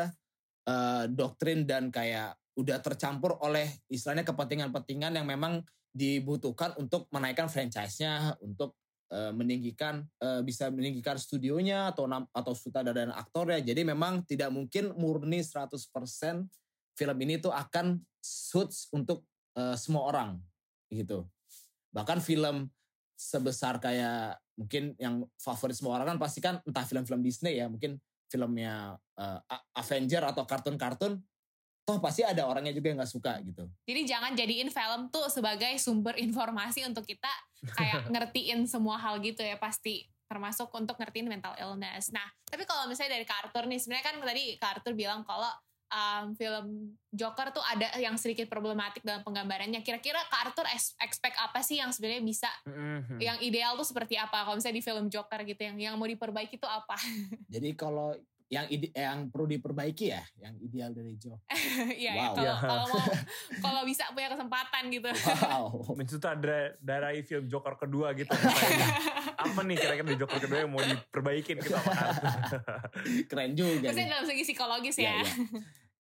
eh, 0.64 1.04
doktrin 1.12 1.66
dan 1.68 1.90
kayak 1.92 2.38
udah 2.54 2.78
tercampur 2.82 3.38
oleh 3.42 3.66
istilahnya 3.90 4.26
kepentingan-kepentingan 4.26 5.18
yang 5.18 5.26
memang 5.26 5.66
dibutuhkan 5.94 6.74
untuk 6.78 7.10
menaikkan 7.14 7.50
franchise-nya, 7.50 8.38
untuk 8.42 8.78
eh, 9.14 9.34
meninggikan 9.34 10.06
eh, 10.22 10.42
bisa 10.42 10.70
meninggikan 10.74 11.18
studionya 11.18 11.94
atau 11.94 12.10
atau 12.34 12.54
sutradara 12.58 13.06
dan 13.06 13.14
aktornya. 13.14 13.62
Jadi 13.62 13.86
memang 13.86 14.26
tidak 14.26 14.50
mungkin 14.50 14.94
murni 14.98 15.42
100% 15.42 15.78
film 16.94 17.18
ini 17.26 17.42
tuh 17.42 17.54
akan 17.54 18.02
suits 18.22 18.90
untuk 18.94 19.26
eh, 19.58 19.78
semua 19.78 20.10
orang 20.10 20.38
gitu. 20.90 21.26
Bahkan 21.94 22.22
film 22.22 22.70
sebesar 23.14 23.78
kayak 23.78 24.42
mungkin 24.58 24.94
yang 25.02 25.26
favorit 25.38 25.78
semua 25.78 25.98
orang 25.98 26.18
kan 26.18 26.20
pasti 26.22 26.42
kan 26.42 26.62
entah 26.66 26.86
film-film 26.86 27.22
Disney 27.22 27.58
ya, 27.62 27.70
mungkin 27.70 27.98
filmnya 28.30 28.98
A- 29.14 29.66
Avenger 29.78 30.26
atau 30.26 30.42
kartun-kartun 30.50 31.22
toh 31.84 32.00
pasti 32.00 32.24
ada 32.24 32.48
orangnya 32.48 32.72
juga 32.72 32.92
yang 32.92 32.98
nggak 33.04 33.12
suka 33.12 33.44
gitu. 33.44 33.68
Jadi 33.84 34.02
jangan 34.08 34.32
jadiin 34.34 34.72
film 34.72 35.02
tuh 35.12 35.28
sebagai 35.28 35.76
sumber 35.80 36.16
informasi 36.16 36.88
untuk 36.88 37.04
kita 37.04 37.28
kayak 37.76 38.08
ngertiin 38.16 38.64
semua 38.66 38.96
hal 38.96 39.20
gitu 39.20 39.44
ya 39.44 39.60
pasti 39.60 40.08
termasuk 40.24 40.72
untuk 40.74 40.96
ngertiin 40.96 41.28
mental 41.28 41.54
illness. 41.60 42.10
Nah, 42.10 42.26
tapi 42.48 42.64
kalau 42.64 42.88
misalnya 42.88 43.20
dari 43.20 43.28
Kak 43.28 43.52
Arthur 43.52 43.68
nih, 43.70 43.78
sebenarnya 43.78 44.06
kan 44.08 44.16
tadi 44.24 44.44
Kak 44.58 44.72
Arthur 44.80 44.96
bilang 44.98 45.22
kalau 45.22 45.52
um, 45.94 46.34
film 46.34 46.66
Joker 47.14 47.54
tuh 47.54 47.62
ada 47.62 47.94
yang 48.02 48.18
sedikit 48.18 48.50
problematik 48.50 49.06
dalam 49.06 49.22
penggambarannya. 49.22 49.86
Kira-kira 49.86 50.18
Kak 50.26 50.50
Arthur 50.50 50.66
ex- 50.74 50.98
expect 50.98 51.38
apa 51.38 51.62
sih 51.62 51.78
yang 51.78 51.94
sebenarnya 51.94 52.24
bisa, 52.26 52.50
Mhm. 52.66 53.22
yang 53.22 53.38
ideal 53.40 53.78
tuh 53.78 53.86
seperti 53.86 54.18
apa? 54.18 54.42
Kalau 54.42 54.58
misalnya 54.58 54.80
di 54.80 54.86
film 54.86 55.06
Joker 55.06 55.46
gitu, 55.46 55.62
yang 55.62 55.78
yang 55.78 55.96
mau 56.00 56.10
diperbaiki 56.10 56.58
tuh 56.58 56.72
apa? 56.72 56.98
Jadi 57.54 57.70
kalau 57.78 58.18
yang 58.54 58.70
ide, 58.70 58.94
yang 58.94 59.34
perlu 59.34 59.50
diperbaiki 59.50 60.14
ya, 60.14 60.22
yang 60.38 60.54
ideal 60.62 60.94
dari 60.94 61.18
Joe. 61.18 61.42
Iya, 61.98 62.12
ya, 62.14 62.24
Wow. 62.30 62.34
kalau 62.38 62.46
Ya. 62.46 62.56
kalau 62.62 62.86
mau 62.86 63.02
kalau 63.66 63.82
bisa 63.84 64.04
punya 64.14 64.30
kesempatan 64.30 64.84
gitu. 64.94 65.10
Wow, 65.10 65.66
mensutradarai 66.00 67.20
film 67.26 67.50
Joker 67.50 67.74
kedua 67.76 68.14
gitu 68.14 68.30
apa 69.34 69.60
nih 69.60 69.76
kira-kira 69.76 70.08
di 70.08 70.16
Joker 70.16 70.40
kedua 70.40 70.60
yang 70.62 70.72
mau 70.72 70.80
diperbaikin 70.80 71.58
gitu 71.60 71.74
apa 71.74 71.92
keren 73.26 73.52
juga. 73.54 73.90
Maksudnya 73.90 74.10
dalam 74.14 74.26
segi 74.26 74.44
psikologis 74.46 74.96
Iya, 74.96 75.10
ya. 75.10 75.16
iya. 75.20 75.32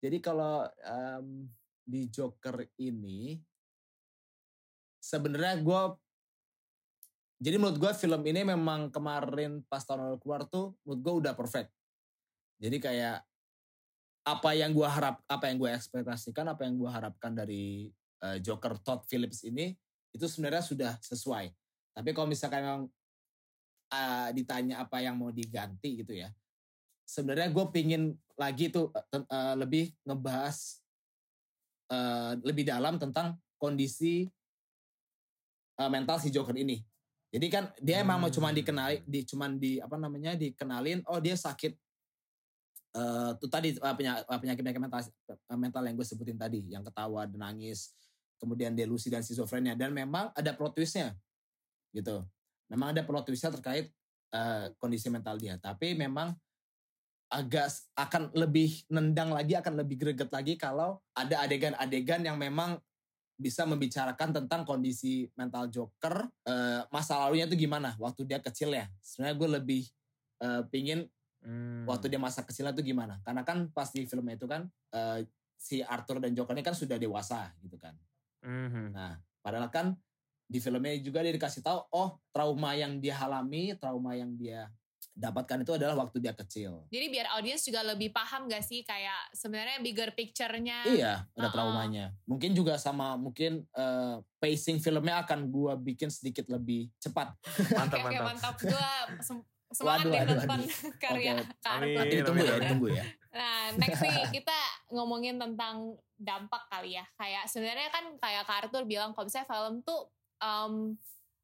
Jadi 0.03 0.19
kalau 0.21 0.63
em, 0.79 1.49
di 1.83 2.07
Joker 2.07 2.63
ini 2.77 3.41
sebenarnya 4.99 5.59
gue 5.59 5.81
jadi 7.43 7.59
menurut 7.59 7.79
gue 7.81 7.93
film 7.93 8.23
ini 8.23 8.47
memang 8.47 8.87
kemarin 8.89 9.67
pas 9.67 9.83
tahun 9.83 10.07
lalu 10.07 10.19
keluar 10.23 10.47
tuh 10.47 10.79
menurut 10.87 11.01
gue 11.01 11.15
udah 11.27 11.33
perfect. 11.35 11.75
Jadi 12.63 12.79
kayak 12.79 13.27
apa 14.23 14.51
yang 14.55 14.71
gue 14.71 14.87
harap, 14.87 15.19
apa 15.27 15.51
yang 15.51 15.59
gue 15.59 15.71
ekspektasikan, 15.75 16.47
apa 16.47 16.63
yang 16.63 16.79
gue 16.79 16.87
harapkan 16.87 17.35
dari 17.35 17.91
eh, 18.23 18.39
Joker 18.39 18.79
Todd 18.79 19.03
Phillips 19.11 19.43
ini 19.43 19.75
itu 20.15 20.23
sebenarnya 20.31 20.63
sudah 20.63 20.93
sesuai. 21.03 21.51
Tapi 21.91 22.09
kalau 22.15 22.31
misalkan 22.31 22.63
memang 22.63 22.85
eh, 23.91 24.29
ditanya 24.39 24.87
apa 24.87 25.03
yang 25.03 25.19
mau 25.19 25.35
diganti 25.35 26.07
gitu 26.07 26.15
ya, 26.15 26.31
sebenarnya 27.03 27.51
gue 27.51 27.67
pingin 27.75 28.15
lagi 28.39 28.71
tuh 28.71 28.95
ten- 29.11 29.27
eh, 29.27 29.55
lebih 29.59 29.91
ngebahas 30.07 30.79
eh, 31.91 32.33
lebih 32.47 32.63
dalam 32.63 33.03
tentang 33.03 33.35
kondisi 33.59 34.31
eh, 35.83 35.91
mental 35.91 36.23
si 36.23 36.31
Joker 36.31 36.55
ini. 36.55 36.79
Jadi 37.33 37.47
kan 37.51 37.75
dia 37.81 38.07
emang 38.07 38.23
mau 38.23 38.31
cuma 38.31 38.55
Hmm. 38.55 38.59
dikenali, 38.61 38.97
di 39.09 39.25
cuman 39.27 39.57
di 39.59 39.81
apa 39.83 39.97
namanya 39.99 40.39
dikenalin, 40.39 41.03
oh 41.11 41.19
dia 41.19 41.33
sakit 41.35 41.75
eh 42.93 43.31
tuh 43.41 43.49
tadi 43.49 43.73
eh, 43.73 43.81
eh, 43.81 44.39
penyakit 44.41 44.61
penyakit 44.61 44.81
mental, 44.83 45.01
mental 45.57 45.83
yang 45.89 45.97
gue 45.97 46.07
sebutin 46.07 46.37
tadi, 46.37 46.61
yang 46.69 46.85
ketawa 46.85 47.25
dan 47.25 47.41
nangis, 47.41 47.97
kemudian 48.37 48.77
delusi 48.77 49.09
dan 49.09 49.25
schizophrenia 49.25 49.73
dan 49.73 49.97
memang 49.97 50.29
ada 50.37 50.53
plot 50.53 50.77
twistnya 50.77 51.17
gitu. 51.97 52.21
Memang 52.69 52.93
ada 52.97 53.05
plot 53.05 53.29
twistnya 53.29 53.53
terkait 53.53 53.89
eh, 54.33 54.65
kondisi 54.77 55.09
mental 55.09 55.41
dia, 55.41 55.57
tapi 55.57 55.97
memang 55.97 56.37
agak 57.33 57.73
akan 57.97 58.29
lebih 58.37 58.85
nendang 58.93 59.33
lagi, 59.33 59.57
akan 59.57 59.81
lebih 59.81 59.97
greget 59.97 60.29
lagi 60.29 60.61
kalau 60.61 61.01
ada 61.17 61.41
adegan-adegan 61.49 62.21
yang 62.21 62.37
memang 62.37 62.77
bisa 63.41 63.65
membicarakan 63.65 64.37
tentang 64.37 64.69
kondisi 64.69 65.27
mental 65.35 65.73
Joker, 65.73 66.29
eh, 66.45 66.85
masa 66.93 67.17
lalunya 67.25 67.49
itu 67.49 67.57
gimana 67.57 67.97
waktu 67.97 68.29
dia 68.29 68.39
kecil 68.39 68.77
ya. 68.77 68.87
Sebenarnya 69.01 69.37
gue 69.41 69.51
lebih 69.59 69.83
eh, 70.45 70.63
pingin 70.69 71.09
Hmm. 71.43 71.83
waktu 71.91 72.07
dia 72.07 72.23
masa 72.23 72.47
kecilnya 72.47 72.71
tuh 72.71 72.87
gimana. 72.87 73.19
Karena 73.27 73.43
kan 73.43 73.67
pas 73.75 73.91
di 73.91 74.07
filmnya 74.07 74.39
itu 74.39 74.47
kan 74.47 74.67
eh, 74.95 75.27
si 75.59 75.83
Arthur 75.83 76.19
dan 76.19 76.35
Joker 76.35 76.55
ini 76.55 76.63
kan 76.67 76.75
sudah 76.75 76.99
dewasa 76.99 77.51
gitu 77.63 77.79
kan. 77.79 77.95
Mhm. 78.43 78.95
Nah, 78.95 79.19
padahal 79.43 79.71
kan 79.71 79.95
di 80.47 80.59
filmnya 80.59 80.93
juga 80.99 81.23
dia 81.23 81.33
dikasih 81.33 81.63
tahu, 81.63 81.79
oh 81.95 82.19
trauma 82.35 82.75
yang 82.75 82.99
dia 82.99 83.17
alami, 83.17 83.73
trauma 83.79 84.13
yang 84.19 84.35
dia 84.35 84.69
dapatkan 85.13 85.61
itu 85.61 85.73
adalah 85.77 85.97
waktu 85.99 86.25
dia 86.25 86.33
kecil. 86.33 86.89
Jadi 86.89 87.07
biar 87.13 87.37
audiens 87.37 87.61
juga 87.61 87.85
lebih 87.85 88.17
paham 88.17 88.49
gak 88.49 88.65
sih 88.65 88.81
kayak 88.81 89.29
sebenarnya 89.37 89.79
bigger 89.85 90.11
picture-nya. 90.17 90.89
Iya, 90.89 91.13
ada 91.29 91.37
Uh-uh. 91.37 91.53
traumanya. 91.53 92.17
Mungkin 92.25 92.57
juga 92.57 92.81
sama 92.81 93.15
mungkin 93.21 93.61
eh, 93.77 94.17
pacing 94.41 94.81
filmnya 94.81 95.21
akan 95.23 95.53
gua 95.53 95.77
bikin 95.77 96.09
sedikit 96.09 96.49
lebih 96.49 96.89
cepat. 96.97 97.37
mantap 97.77 97.99
Oke, 98.03 98.09
oke, 98.09 98.19
mantap 98.19 98.25
mantap. 98.25 98.55
Gue 98.61 98.89
sem- 99.21 99.47
semangat 99.73 100.07
Waduh, 100.07 100.13
waduh, 100.13 100.37
nonton 100.37 100.61
waduh. 100.63 100.71
karya 101.03 101.33
Amin. 101.33 101.47
Arthur. 101.65 101.81
Nanti 101.97 102.15
ditunggu 102.21 102.45
ya, 102.45 102.55
ditunggu 102.61 102.89
ya. 102.93 103.05
Nah, 103.33 103.63
next 103.81 104.01
nih 104.05 104.17
kita 104.41 104.59
ngomongin 104.93 105.37
tentang 105.41 105.77
dampak 106.17 106.63
kali 106.71 106.97
ya. 106.97 107.05
Kayak 107.17 107.45
sebenarnya 107.49 107.89
kan 107.91 108.05
kayak 108.21 108.43
Kak 108.47 108.59
Arthur 108.69 108.85
bilang 108.85 109.11
kalau 109.17 109.27
misalnya 109.27 109.49
film 109.49 109.75
tuh 109.83 110.01
em, 110.39 110.75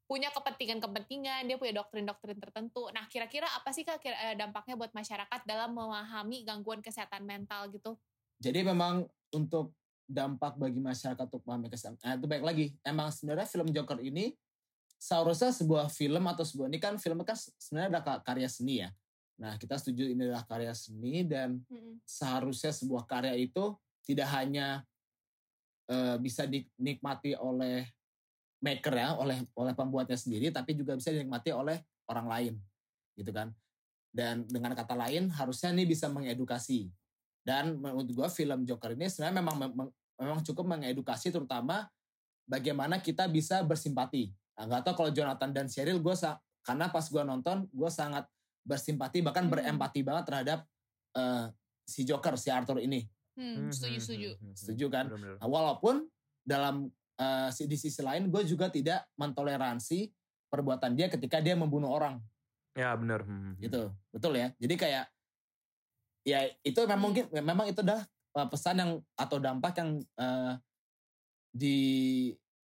punya 0.09 0.33
kepentingan-kepentingan, 0.33 1.45
dia 1.45 1.57
punya 1.61 1.85
doktrin-doktrin 1.85 2.41
tertentu. 2.41 2.89
Nah, 2.89 3.05
kira-kira 3.05 3.45
apa 3.45 3.69
sih 3.69 3.85
Kak 3.85 4.01
kira- 4.01 4.17
eh, 4.31 4.35
dampaknya 4.37 4.73
buat 4.73 4.89
masyarakat 4.89 5.41
dalam 5.45 5.73
memahami 5.77 6.41
gangguan 6.45 6.81
kesehatan 6.81 7.25
mental 7.25 7.69
gitu? 7.69 7.93
Jadi 8.41 8.65
memang 8.65 9.05
untuk 9.29 9.77
dampak 10.09 10.57
bagi 10.57 10.81
masyarakat 10.81 11.29
untuk 11.29 11.45
memahami 11.45 11.69
kesehatan. 11.69 12.01
Nah, 12.01 12.17
itu 12.17 12.25
baik 12.25 12.41
lagi. 12.41 12.65
Emang 12.81 13.13
sebenarnya 13.13 13.45
film 13.45 13.69
Joker 13.69 14.01
ini 14.01 14.33
seharusnya 14.99 15.55
sebuah 15.55 15.87
film 15.87 16.27
atau 16.27 16.43
sebuah 16.43 16.67
ini 16.67 16.77
kan 16.77 16.99
film 16.99 17.23
kan 17.23 17.39
sebenarnya 17.39 17.87
adalah 17.95 18.03
ka- 18.03 18.23
karya 18.27 18.51
seni 18.51 18.83
ya. 18.83 18.91
Nah, 19.39 19.55
kita 19.55 19.79
setuju 19.79 20.11
ini 20.11 20.27
adalah 20.27 20.43
karya 20.43 20.75
seni 20.75 21.23
dan 21.23 21.63
Mm-mm. 21.71 22.03
seharusnya 22.03 22.75
sebuah 22.75 23.07
karya 23.07 23.39
itu 23.39 23.71
tidak 24.03 24.27
hanya 24.35 24.83
eh, 25.87 26.19
bisa 26.19 26.43
dinikmati 26.43 27.39
oleh 27.39 27.87
maker 28.59 28.91
ya, 28.91 29.15
oleh 29.15 29.39
oleh 29.55 29.71
pembuatnya 29.71 30.19
sendiri, 30.19 30.51
tapi 30.51 30.75
juga 30.75 30.99
bisa 30.99 31.15
dinikmati 31.15 31.55
oleh 31.55 31.79
orang 32.11 32.27
lain, 32.27 32.53
gitu 33.15 33.31
kan. 33.31 33.55
Dan 34.11 34.43
dengan 34.51 34.75
kata 34.75 34.99
lain, 34.99 35.31
harusnya 35.31 35.71
ini 35.71 35.87
bisa 35.87 36.11
mengedukasi. 36.11 36.91
Dan 37.39 37.79
menurut 37.79 38.11
gua 38.11 38.27
film 38.27 38.67
Joker 38.67 38.99
ini 38.99 39.07
sebenarnya 39.07 39.39
memang, 39.39 39.55
memang 40.19 40.39
cukup 40.43 40.67
mengedukasi, 40.67 41.31
terutama 41.31 41.87
bagaimana 42.43 42.99
kita 42.99 43.31
bisa 43.31 43.63
bersimpati. 43.63 44.35
Nah, 44.59 44.67
nggak 44.67 44.91
tahu 44.91 44.95
kalau 44.99 45.11
Jonathan 45.15 45.55
dan 45.55 45.65
Cheryl, 45.71 46.03
gue 46.03 46.15
karena 46.59 46.91
pas 46.91 47.07
gua 47.07 47.23
nonton, 47.23 47.63
gue 47.71 47.87
sangat 47.87 48.27
bersimpati 48.67 49.23
bahkan 49.23 49.47
Hmm. 49.47 49.55
berempati 49.55 50.03
banget 50.03 50.27
terhadap 50.27 50.59
eh, 51.15 51.47
si 51.87 52.03
Joker, 52.05 52.35
si 52.35 52.51
Arthur 52.51 52.77
ini. 52.83 53.07
Hmm, 53.33 53.71
setuju, 53.71 53.97
setuju. 54.03 54.29
Setuju 54.53 54.85
kan? 54.91 55.09
Nah, 55.09 55.47
walaupun 55.47 56.05
dalam 56.43 56.91
eh, 57.15 57.49
si- 57.55 57.65
di 57.65 57.79
sisi 57.79 58.03
lain 58.03 58.27
gue 58.27 58.43
juga 58.43 58.67
tidak 58.67 59.07
mentoleransi 59.15 60.11
perbuatan 60.51 60.93
dia 60.93 61.07
ketika 61.07 61.39
dia 61.39 61.55
membunuh 61.55 61.89
orang 61.89 62.19
Ya 62.75 62.91
benar. 62.99 63.23
Hmm. 63.25 63.55
gitu. 63.57 63.89
Betul 64.11 64.37
ya? 64.37 64.51
Jadi 64.59 64.75
kayak 64.75 65.05
ya 66.27 66.45
itu 66.61 66.79
memang 66.83 67.09
mungkin 67.09 67.25
memang 67.31 67.65
itu 67.71 67.79
dah 67.81 68.03
eh, 68.35 68.47
pesan 68.51 68.75
yang 68.77 68.91
atau 69.15 69.39
dampak 69.39 69.73
yang 69.79 69.97
eh, 70.19 70.53
di 71.49 71.77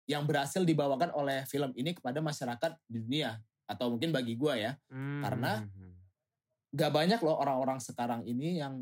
yang 0.06 0.24
berhasil 0.24 0.62
dibawakan 0.62 1.12
oleh 1.12 1.44
film 1.46 1.72
ini 1.74 1.96
kepada 1.96 2.20
masyarakat 2.20 2.76
di 2.86 3.00
dunia 3.00 3.40
atau 3.64 3.88
mungkin 3.90 4.12
bagi 4.12 4.36
gue 4.36 4.54
ya 4.60 4.72
Hmm. 4.92 5.24
Karena- 5.24 5.64
gak 6.74 6.92
banyak 6.92 7.20
loh 7.22 7.38
orang-orang 7.38 7.78
sekarang 7.78 8.26
ini 8.26 8.58
yang 8.58 8.82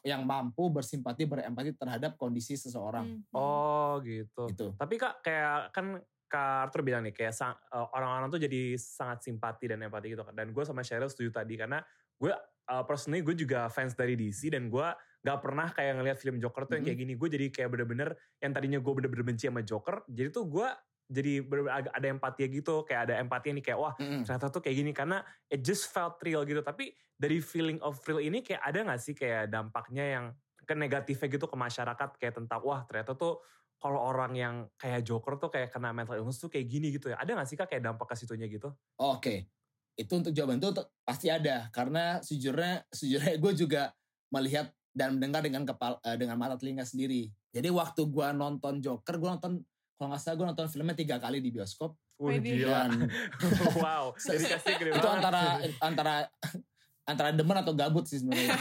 yang 0.00 0.22
mampu 0.22 0.70
bersimpati 0.70 1.26
berempati 1.26 1.74
terhadap 1.74 2.14
kondisi 2.14 2.54
seseorang 2.54 3.20
Hmm. 3.20 3.34
Oh 3.34 3.98
gitu. 4.00 4.46
gitu 4.48 4.72
Tapi 4.74 4.94
kak 4.96 5.20
kayak 5.20 5.74
kan 5.74 5.98
Kak 6.28 6.68
Arthur 6.68 6.84
bilang 6.84 7.08
nih 7.08 7.16
kayak 7.16 7.32
sang- 7.32 7.56
eh, 7.56 7.86
orang-orang 7.96 8.28
tuh 8.28 8.36
jadi 8.38 8.76
sangat 8.76 9.24
simpati 9.24 9.64
dan 9.64 9.80
empati 9.80 10.12
gitu 10.12 10.20
kan. 10.20 10.36
Dan 10.36 10.52
gue 10.52 10.60
sama 10.60 10.84
Cheryl 10.84 11.08
setuju 11.08 11.32
tadi 11.32 11.56
karena 11.56 11.80
gue 12.20 12.28
uh, 12.68 12.84
personally 12.84 13.24
gue 13.24 13.32
juga 13.32 13.64
fans 13.72 13.96
dari 13.96 14.12
DC 14.12 14.52
dan 14.52 14.68
gue 14.68 14.88
gak 15.28 15.44
pernah 15.44 15.68
kayak 15.68 16.00
ngelihat 16.00 16.16
film 16.16 16.40
Joker 16.40 16.64
tuh 16.64 16.80
yang 16.80 16.88
Mhm. 16.88 16.88
kayak 16.88 16.98
gini. 17.04 17.12
Gue 17.20 17.28
jadi 17.28 17.46
kayak 17.52 17.68
bener-bener 17.68 18.08
yang 18.40 18.52
tadinya 18.56 18.80
gue 18.80 18.92
bener-bener 18.96 19.24
benci 19.28 19.44
sama 19.52 19.60
Joker. 19.60 20.08
Jadi 20.08 20.28
tuh 20.32 20.48
gue 20.48 20.68
jadi 21.08 21.44
ada 21.92 22.06
empati 22.08 22.48
gitu. 22.48 22.88
Kayak 22.88 23.00
ada 23.08 23.14
empati 23.20 23.52
nih 23.52 23.64
kayak 23.64 23.78
wah 23.78 23.92
ternyata 24.24 24.48
tuh 24.48 24.64
kayak 24.64 24.76
gini 24.80 24.92
karena 24.96 25.20
it 25.48 25.60
just 25.60 25.92
felt 25.92 26.16
real 26.24 26.48
gitu. 26.48 26.64
Tapi 26.64 26.88
dari 27.12 27.44
feeling 27.44 27.76
of 27.84 28.00
real 28.08 28.20
ini 28.20 28.40
kayak 28.40 28.64
ada 28.64 28.88
gak 28.88 29.00
sih 29.04 29.12
kayak 29.12 29.52
dampaknya 29.52 30.04
yang 30.16 30.24
ke 30.64 30.72
negatifnya 30.72 31.28
gitu 31.28 31.48
ke 31.48 31.56
masyarakat 31.56 32.08
kayak 32.20 32.34
tentang 32.36 32.60
wah 32.60 32.84
ternyata 32.84 33.16
tuh 33.16 33.40
kalau 33.80 34.04
orang 34.04 34.32
yang 34.34 34.54
kayak 34.76 35.06
Joker 35.06 35.38
tuh 35.38 35.48
kayak 35.48 35.70
kena 35.70 35.94
mental 35.94 36.18
illness 36.18 36.36
tuh 36.36 36.50
kayak 36.50 36.66
gini 36.66 36.92
gitu 36.92 37.08
ya. 37.08 37.16
Ada 37.20 37.36
gak 37.36 37.48
sih 37.48 37.56
kak 37.56 37.68
kayak 37.68 37.84
dampak 37.84 38.04
ke 38.10 38.14
situnya 38.18 38.44
gitu? 38.50 38.68
Oke, 38.98 39.48
itu 39.94 40.12
untuk 40.12 40.30
jawaban 40.34 40.58
itu 40.58 40.68
untuk- 40.70 40.90
pasti 41.02 41.32
ada 41.32 41.72
karena 41.72 42.20
sejujurnya 42.20 42.84
sejujurnya 42.90 43.34
gue 43.38 43.52
juga 43.56 43.82
melihat 44.28 44.68
dan 44.92 45.16
mendengar 45.16 45.44
dengan 45.44 45.62
kepala 45.64 45.98
eh, 46.04 46.16
dengan 46.16 46.36
mata 46.36 46.58
telinga 46.58 46.84
sendiri. 46.84 47.30
Jadi 47.52 47.68
waktu 47.72 48.02
gue 48.08 48.28
nonton 48.34 48.80
Joker, 48.82 49.16
gue 49.16 49.28
nonton 49.28 49.52
kalau 49.98 50.08
nggak 50.14 50.20
salah 50.22 50.36
gue 50.38 50.46
nonton 50.46 50.66
filmnya 50.70 50.94
tiga 50.94 51.16
kali 51.18 51.42
di 51.42 51.50
bioskop 51.50 51.98
gila. 52.18 52.86
dan 52.90 52.90
wow. 53.82 54.14
Jadi 54.14 54.44
itu 54.90 55.08
antara 55.08 55.58
antara 55.82 56.14
antara 57.08 57.30
demen 57.32 57.56
atau 57.56 57.72
gabut 57.72 58.04
sih 58.04 58.20
sebenarnya. 58.20 58.52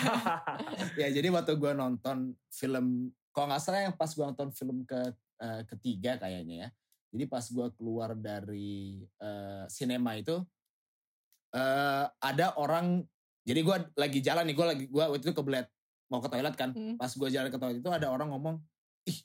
ya 1.01 1.07
jadi 1.13 1.27
waktu 1.33 1.57
gue 1.57 1.71
nonton 1.77 2.37
film 2.49 3.11
kalau 3.35 3.53
nggak 3.53 3.61
salah 3.61 3.85
yang 3.85 3.93
pas 3.93 4.09
gue 4.09 4.25
nonton 4.25 4.49
film 4.49 4.81
ke 4.87 5.13
eh, 5.41 5.61
ketiga 5.69 6.17
kayaknya 6.17 6.65
ya 6.65 6.69
jadi 7.13 7.23
pas 7.29 7.45
gue 7.45 7.67
keluar 7.77 8.17
dari 8.17 9.05
eh, 9.05 9.65
sinema 9.69 10.17
itu 10.17 10.41
eh 11.53 12.05
ada 12.09 12.57
orang 12.57 13.05
jadi 13.47 13.59
gue 13.63 13.77
lagi 13.95 14.19
jalan 14.19 14.43
nih 14.43 14.55
gue 14.57 14.67
lagi 14.67 14.85
gue 14.89 15.03
waktu 15.05 15.23
itu 15.23 15.37
kebelet 15.37 15.67
mau 16.07 16.19
ke 16.19 16.29
toilet 16.29 16.55
kan 16.55 16.71
Hmm. 16.71 16.95
pas 16.95 17.11
gue 17.11 17.29
jalan 17.29 17.49
ke 17.49 17.57
toilet 17.57 17.79
itu 17.79 17.91
ada 17.91 18.07
orang 18.07 18.31
ngomong 18.31 18.55
ih 19.05 19.19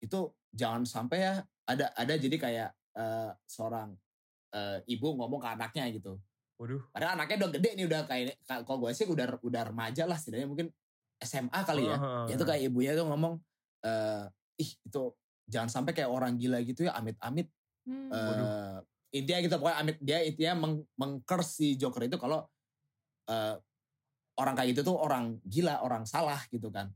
itu 0.00 0.20
jangan 0.52 0.84
sampai 0.84 1.18
ya 1.20 1.34
ada 1.64 1.88
ada 1.94 2.14
jadi 2.16 2.36
kayak 2.36 2.68
eh, 2.92 3.30
seorang 3.46 3.96
eh, 4.52 4.78
ibu 4.86 5.16
ngomong 5.16 5.40
ke 5.40 5.48
anaknya 5.48 5.88
gitu 5.92 6.20
Waduh. 6.60 6.78
Padahal 6.94 7.18
anaknya 7.18 7.36
udah 7.42 7.50
gede 7.58 7.70
nih 7.74 7.86
udah 7.90 8.00
kayak 8.06 8.38
kalau 8.46 8.78
gue 8.86 8.94
sih 8.94 9.08
udah 9.08 9.34
udah 9.42 9.62
remaja 9.66 10.06
lah 10.06 10.14
setidaknya 10.14 10.46
mungkin 10.46 10.68
SMA 11.18 11.58
kali 11.66 11.90
ya. 11.90 11.96
Ya 12.30 12.38
itu 12.38 12.44
kayak 12.46 12.62
ibunya 12.70 12.94
tuh 12.94 13.02
ngomong 13.10 13.34
eh 13.82 14.30
ih 14.62 14.70
itu 14.86 15.02
jangan 15.50 15.66
sampai 15.66 15.90
kayak 15.90 16.06
orang 16.06 16.38
gila 16.38 16.62
gitu 16.62 16.86
ya 16.86 16.94
amit-amit 16.94 17.50
Hmm. 17.82 18.14
eh 18.14 18.78
intinya 19.10 19.42
gitu 19.42 19.54
pokoknya 19.58 19.78
amit 19.82 19.96
dia 19.98 20.22
intinya 20.22 20.54
meng, 20.54 20.86
mengcurse 20.94 21.50
si 21.58 21.74
Joker 21.74 22.06
itu 22.06 22.14
kalau 22.14 22.46
eh 23.26 23.58
orang 24.38 24.54
kayak 24.56 24.76
gitu 24.76 24.92
tuh 24.92 24.96
orang 24.96 25.36
gila, 25.44 25.82
orang 25.84 26.08
salah 26.08 26.40
gitu 26.48 26.72
kan. 26.72 26.88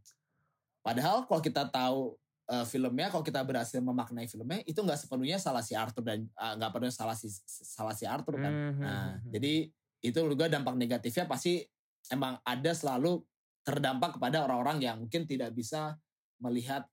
Padahal 0.81 1.27
kalau 1.27 1.43
kita 1.43 1.69
tahu 1.69 2.15
eh, 2.49 2.67
filmnya, 2.69 3.11
kalau 3.11 3.27
kita 3.27 3.43
berhasil 3.43 3.83
memaknai 3.83 4.31
filmnya, 4.31 4.63
itu 4.65 4.79
nggak 4.79 4.97
sepenuhnya 4.97 5.37
salah 5.37 5.61
si 5.61 5.75
Arthur 5.75 6.07
dan 6.07 6.25
eh, 6.25 6.53
nggak 6.57 6.71
penuhnya 6.73 6.95
salah 6.95 7.17
si 7.19 7.29
salah 7.47 7.93
si 7.93 8.07
Arthur 8.07 8.39
kan. 8.39 8.53
Mhm. 8.53 8.81
Nah, 8.81 9.19
jadi 9.29 9.69
itu 10.05 10.19
gue 10.23 10.49
dampak 10.49 10.79
negatifnya 10.79 11.27
pasti 11.27 11.67
emang 12.15 12.39
ada 12.47 12.71
selalu 12.71 13.19
terdampak 13.67 14.15
kepada 14.15 14.47
orang-orang 14.47 14.79
yang 14.79 14.97
mungkin 15.03 15.27
tidak 15.27 15.51
bisa 15.51 15.99
melihat, 16.39 16.87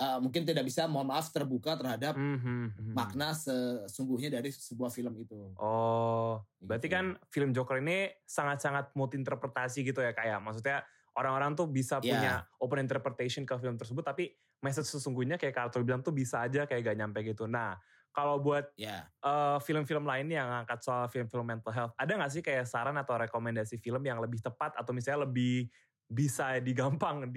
eh, 0.00 0.18
mungkin 0.18 0.48
tidak 0.48 0.64
bisa, 0.64 0.88
mohon 0.88 1.12
maaf, 1.12 1.28
terbuka 1.28 1.76
terhadap 1.76 2.16
Mhm. 2.16 2.96
makna 2.96 3.36
sesungguhnya 3.36 4.32
dari 4.32 4.48
sebuah 4.48 4.88
film 4.88 5.12
itu. 5.20 5.52
Oh, 5.60 6.40
berarti 6.58 6.88
Gitu. 6.88 6.96
kan 6.96 7.06
film 7.28 7.52
Joker 7.52 7.78
ini 7.78 8.08
sangat-sangat 8.24 8.96
multi 8.96 9.20
interpretasi 9.20 9.84
gitu 9.84 10.00
ya 10.00 10.16
kayak 10.16 10.40
maksudnya 10.40 10.82
orang-orang 11.14 11.52
tuh 11.52 11.68
bisa 11.68 12.00
Iya. 12.00 12.16
punya 12.16 12.32
open 12.58 12.80
interpretation 12.80 13.44
ke 13.44 13.54
film 13.60 13.76
tersebut 13.76 14.00
tapi 14.02 14.32
message 14.60 14.88
sesungguhnya 14.88 15.36
kayak 15.36 15.52
Kak 15.52 15.64
Arthur 15.72 15.84
bilang 15.84 16.00
tuh 16.00 16.12
bisa 16.12 16.40
aja 16.44 16.64
kayak 16.64 16.80
gak 16.84 16.96
nyampe 16.96 17.20
gitu. 17.24 17.44
Nah, 17.44 17.76
kalau 18.10 18.40
buat 18.40 18.72
Ya, 18.76 19.08
eh, 19.20 19.58
film-film 19.60 20.04
lain 20.08 20.28
yang 20.28 20.48
ngangkat 20.48 20.80
soal 20.80 21.08
film-film 21.08 21.44
mental 21.44 21.72
health, 21.72 21.92
ada 21.96 22.12
gak 22.16 22.32
sih 22.32 22.42
kayak 22.44 22.64
saran 22.64 22.96
atau 22.96 23.16
rekomendasi 23.20 23.76
film 23.80 24.00
yang 24.04 24.16
lebih 24.20 24.40
tepat 24.40 24.72
atau 24.76 24.92
misalnya 24.96 25.28
lebih 25.28 25.68
bisa 26.10 26.56
digampang 26.58 27.28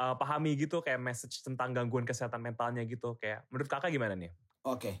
dipahami 0.00 0.56
gitu 0.56 0.80
kayak 0.80 0.96
message 0.96 1.44
tentang 1.44 1.76
gangguan 1.76 2.08
kesehatan 2.08 2.40
mentalnya 2.40 2.82
gitu 2.88 3.20
kayak 3.20 3.44
menurut 3.52 3.68
kakak 3.68 3.92
gimana 3.92 4.16
nih? 4.16 4.32
oke. 4.64 4.92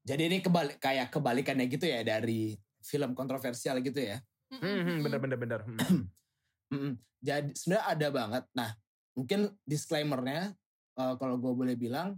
Jadi 0.00 0.22
ini 0.32 0.38
kebalik 0.40 0.80
kayak 0.80 1.12
kebalikannya 1.12 1.68
gitu 1.68 1.84
ya 1.84 2.00
dari 2.00 2.56
film 2.80 3.12
kontroversial 3.12 3.82
gitu 3.84 4.00
ya. 4.00 4.16
Hmm, 4.48 4.60
Hmm, 4.62 4.80
hmm, 4.86 4.98
bener-bener 5.04 5.38
bener. 5.38 5.60
Hmm. 5.66 6.96
Jadi 7.26 7.52
sebenarnya 7.52 7.84
ada 7.84 8.08
banget. 8.08 8.44
Nah, 8.56 8.70
mungkin 9.12 9.52
disclaimernya 9.68 10.56
eh, 10.96 11.14
kalau 11.20 11.36
gue 11.36 11.52
boleh 11.52 11.76
bilang 11.76 12.16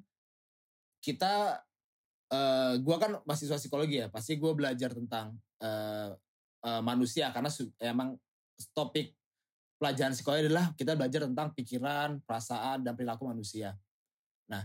kita 1.03 1.65
eh 2.33 2.75
gue 2.81 2.97
kan 2.97 3.21
mahasiswa 3.29 3.61
psikologi 3.61 4.01
ya, 4.01 4.09
pasti 4.09 4.39
gue 4.41 4.53
belajar 4.57 4.95
tentang 4.95 5.37
eh, 5.61 6.11
eh, 6.65 6.83
manusia 6.87 7.29
karena 7.35 7.51
su- 7.53 7.75
emang 7.77 8.17
topik 8.73 9.13
pelajaran 9.83 10.15
psikologi 10.15 10.47
adalah 10.47 10.71
kita 10.79 10.95
belajar 10.95 11.27
tentang 11.27 11.51
pikiran, 11.59 12.23
perasaan 12.23 12.87
dan 12.87 12.95
perilaku 12.95 13.27
manusia. 13.27 13.75
Nah, 14.47 14.63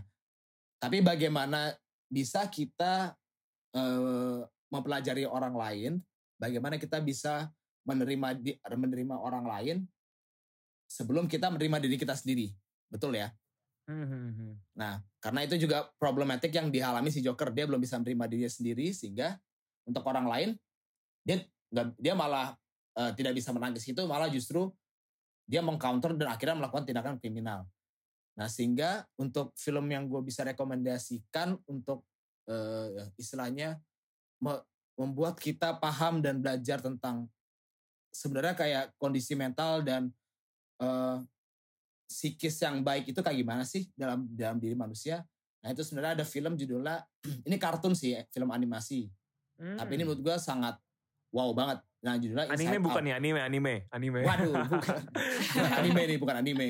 tapi 0.78 1.02
bagaimana 1.02 1.74
bisa 2.06 2.46
kita 2.46 3.18
eh, 3.74 4.40
mempelajari 4.70 5.26
orang 5.26 5.58
lain, 5.58 5.92
bagaimana 6.38 6.78
kita 6.78 7.02
bisa 7.02 7.50
menerima 7.82 8.38
di, 8.38 8.54
menerima 8.62 9.18
orang 9.18 9.42
lain 9.50 9.76
sebelum 10.86 11.26
kita 11.26 11.50
menerima 11.50 11.82
diri 11.82 11.98
kita 11.98 12.14
sendiri. 12.14 12.54
Betul 12.86 13.18
ya? 13.18 13.34
Hmm, 13.90 14.06
hmm, 14.06 14.30
hmm. 14.38 14.54
Nah, 14.78 15.02
karena 15.18 15.42
itu 15.42 15.58
juga 15.58 15.90
problematik 15.98 16.54
yang 16.54 16.70
dialami 16.70 17.10
si 17.10 17.26
Joker. 17.26 17.50
Dia 17.50 17.66
belum 17.66 17.82
bisa 17.82 17.98
menerima 17.98 18.24
dirinya 18.30 18.52
sendiri 18.52 18.94
sehingga 18.94 19.34
untuk 19.82 20.06
orang 20.06 20.30
lain 20.30 20.48
dia 21.26 21.42
dia 21.98 22.14
malah 22.14 22.54
eh, 22.94 23.10
tidak 23.18 23.34
bisa 23.34 23.50
menangis 23.50 23.82
itu 23.82 23.98
malah 24.06 24.30
justru 24.30 24.70
dia 25.48 25.64
mengcounter 25.64 26.12
dan 26.12 26.28
akhirnya 26.36 26.60
melakukan 26.60 26.84
tindakan 26.84 27.16
kriminal. 27.16 27.64
Nah, 28.36 28.46
sehingga 28.46 29.02
untuk 29.16 29.56
film 29.56 29.88
yang 29.88 30.06
gue 30.06 30.20
bisa 30.20 30.44
rekomendasikan 30.44 31.56
untuk 31.64 32.04
eh, 32.46 33.08
istilahnya 33.16 33.80
me- 34.38 34.62
membuat 34.94 35.40
kita 35.40 35.80
paham 35.80 36.20
dan 36.20 36.38
belajar 36.38 36.78
tentang 36.78 37.26
sebenarnya 38.12 38.54
kayak 38.54 38.84
kondisi 39.00 39.32
mental 39.34 39.80
dan 39.82 40.12
eh, 40.78 41.18
psikis 42.08 42.60
yang 42.60 42.84
baik 42.84 43.10
itu 43.10 43.20
kayak 43.24 43.40
gimana 43.40 43.64
sih 43.64 43.88
dalam 43.96 44.28
dalam 44.30 44.60
diri 44.60 44.76
manusia. 44.76 45.24
Nah 45.64 45.74
itu 45.74 45.82
sebenarnya 45.82 46.22
ada 46.22 46.26
film 46.28 46.54
judulnya 46.54 47.02
ini 47.48 47.56
kartun 47.56 47.96
sih 47.96 48.14
film 48.30 48.52
animasi. 48.52 49.08
Tapi 49.58 49.90
ini 49.98 50.06
menurut 50.06 50.22
gue 50.22 50.36
sangat 50.38 50.78
wow 51.34 51.50
banget. 51.56 51.82
Nah 51.98 52.14
judulnya 52.14 52.46
anime 52.46 52.62
Inside 52.62 52.84
bukan 52.84 53.02
Out. 53.02 53.10
ya 53.10 53.14
anime 53.18 53.40
anime 53.42 53.74
anime. 53.90 54.20
Waduh 54.22 54.54
bukan. 54.70 54.98
bukan 55.58 55.72
anime 55.74 56.00
nih 56.06 56.18
bukan 56.18 56.36
anime. 56.38 56.68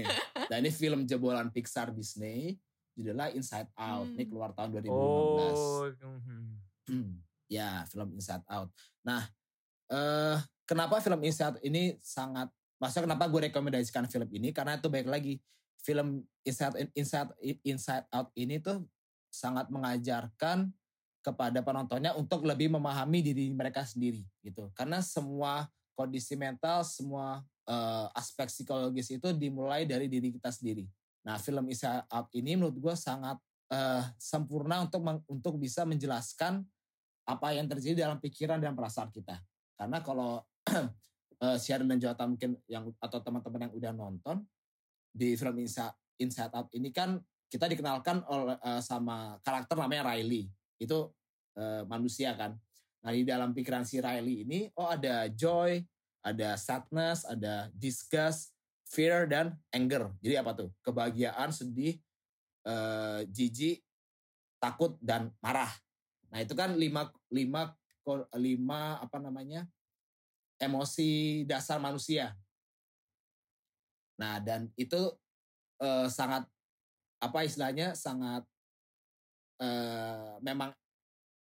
Nah 0.48 0.56
ini 0.56 0.70
film 0.72 1.00
jebolan 1.04 1.52
Pixar 1.52 1.92
Disney 1.92 2.56
judulnya 2.96 3.30
Inside 3.30 3.68
Out. 3.76 4.08
Ini 4.10 4.24
Hmm. 4.24 4.30
keluar 4.32 4.50
tahun 4.52 4.68
2015. 4.74 4.88
Oh. 4.90 5.84
hmm. 5.92 6.48
Hmm, 6.88 7.10
ya 7.46 7.84
film 7.86 8.16
Inside 8.16 8.44
Out. 8.48 8.72
Nah, 9.04 9.28
eh 9.86 10.36
kenapa 10.64 10.96
film 10.98 11.20
Inside 11.20 11.54
Out 11.54 11.58
ini 11.60 12.00
sangat, 12.00 12.48
maksudnya 12.80 13.12
kenapa 13.12 13.28
gue 13.28 13.52
rekomendasikan 13.52 14.08
film 14.08 14.28
ini? 14.32 14.56
Karena 14.56 14.80
itu 14.80 14.88
baik 14.88 15.04
lagi 15.06 15.36
film 15.78 16.24
Inside 16.42 16.88
Inside 16.96 17.30
Inside 17.62 18.08
Out 18.08 18.32
ini 18.34 18.56
tuh 18.58 18.88
sangat 19.28 19.68
mengajarkan 19.68 20.72
kepada 21.28 21.60
penontonnya 21.60 22.16
untuk 22.16 22.48
lebih 22.48 22.72
memahami 22.72 23.20
diri 23.20 23.52
mereka 23.52 23.84
sendiri 23.84 24.24
gitu. 24.40 24.72
Karena 24.72 25.04
semua 25.04 25.68
kondisi 25.92 26.32
mental, 26.40 26.88
semua 26.88 27.44
eh, 27.68 28.06
aspek 28.16 28.48
psikologis 28.48 29.12
itu 29.12 29.28
dimulai 29.36 29.84
dari 29.84 30.08
diri 30.08 30.32
kita 30.32 30.48
sendiri. 30.48 30.88
Nah, 31.28 31.36
film 31.36 31.68
Inside 31.68 32.08
Out 32.08 32.32
ini 32.32 32.56
menurut 32.56 32.80
gue 32.80 32.94
sangat 32.96 33.36
eh, 33.68 34.04
sempurna 34.16 34.80
untuk 34.88 35.04
untuk 35.28 35.60
bisa 35.60 35.84
menjelaskan 35.84 36.64
apa 37.28 37.52
yang 37.52 37.68
terjadi 37.68 38.08
dalam 38.08 38.16
pikiran 38.16 38.56
dan 38.56 38.72
perasaan 38.72 39.12
kita. 39.12 39.36
Karena 39.76 40.00
kalau 40.00 40.40
Sharon 41.38 41.86
dan 41.86 42.00
Jota 42.02 42.24
mungkin 42.26 42.56
yang 42.66 42.90
atau 42.98 43.20
teman-teman 43.22 43.68
yang 43.68 43.74
udah 43.76 43.92
nonton 43.94 44.36
di 45.12 45.36
film 45.36 45.60
Inside, 45.60 45.94
Inside 46.18 46.50
Out 46.56 46.72
ini 46.72 46.88
kan 46.90 47.20
kita 47.48 47.64
dikenalkan 47.64 48.22
oleh 48.28 48.60
uh, 48.60 48.80
sama 48.84 49.40
karakter 49.40 49.74
namanya 49.76 50.12
Riley. 50.12 50.52
Itu 50.76 51.16
uh, 51.58 51.82
manusia 51.90 52.32
kan. 52.38 52.54
Nah 53.02 53.10
di 53.10 53.26
dalam 53.26 53.50
pikiran 53.50 53.82
si 53.82 53.98
Riley 53.98 54.46
ini, 54.46 54.70
oh 54.78 54.86
ada 54.86 55.26
joy, 55.26 55.82
ada 56.22 56.54
sadness, 56.54 57.26
ada 57.26 57.66
disgust, 57.74 58.54
fear 58.86 59.26
dan 59.26 59.54
anger. 59.74 60.14
Jadi 60.22 60.34
apa 60.38 60.54
tuh? 60.54 60.70
Kebahagiaan, 60.86 61.50
sedih, 61.50 61.98
uh, 62.66 63.26
jijik, 63.28 63.82
takut 64.62 64.94
dan 65.02 65.34
marah. 65.42 65.70
Nah 66.30 66.42
itu 66.42 66.54
kan 66.54 66.74
lima 66.76 67.08
lima 67.32 67.72
lima 68.36 68.80
apa 69.00 69.18
namanya 69.20 69.64
emosi 70.58 71.42
dasar 71.46 71.78
manusia. 71.78 72.34
Nah 74.18 74.42
dan 74.42 74.68
itu 74.74 75.14
uh, 75.78 76.08
sangat 76.10 76.44
apa 77.18 77.38
istilahnya 77.46 77.94
sangat 77.94 78.42
uh, 79.62 80.38
memang 80.42 80.74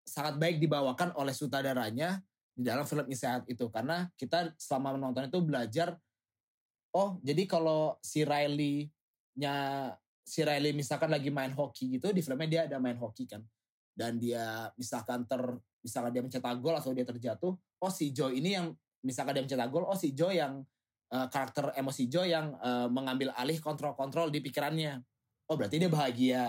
sangat 0.07 0.39
baik 0.39 0.63
dibawakan 0.63 1.11
oleh 1.19 1.35
sutradaranya 1.35 2.23
di 2.55 2.63
dalam 2.63 2.87
film 2.87 3.03
Isaat 3.11 3.43
itu. 3.51 3.67
Karena 3.67 4.07
kita 4.15 4.55
selama 4.55 4.95
menonton 4.95 5.27
itu 5.27 5.39
belajar 5.43 5.99
oh 6.95 7.19
jadi 7.19 7.43
kalau 7.43 7.99
si 7.99 8.23
Riley 8.23 8.87
nya 9.37 9.91
si 10.23 10.41
Riley 10.41 10.71
misalkan 10.71 11.11
lagi 11.11 11.27
main 11.27 11.51
hoki 11.51 11.99
gitu 11.99 12.09
di 12.15 12.23
filmnya 12.23 12.47
dia 12.47 12.61
ada 12.71 12.79
main 12.79 12.95
hoki 12.95 13.27
kan. 13.27 13.43
Dan 13.91 14.15
dia 14.15 14.71
misalkan 14.79 15.27
ter 15.27 15.43
misalkan 15.83 16.15
dia 16.15 16.23
mencetak 16.23 16.57
gol 16.63 16.79
atau 16.79 16.95
dia 16.95 17.05
terjatuh 17.05 17.53
oh 17.57 17.91
si 17.91 18.15
Joe 18.15 18.33
ini 18.33 18.55
yang 18.55 18.73
misalkan 19.03 19.37
dia 19.37 19.43
mencetak 19.43 19.69
gol 19.69 19.85
oh 19.85 19.97
si 19.97 20.15
Joe 20.15 20.33
yang 20.33 20.63
uh, 21.13 21.27
karakter 21.29 21.75
emosi 21.75 22.07
Joe 22.07 22.27
yang 22.27 22.55
uh, 22.59 22.87
mengambil 22.87 23.31
alih 23.35 23.59
kontrol-kontrol 23.59 24.31
di 24.31 24.39
pikirannya. 24.39 25.03
Oh 25.47 25.55
berarti 25.55 25.79
dia 25.79 25.91
bahagia. 25.91 26.45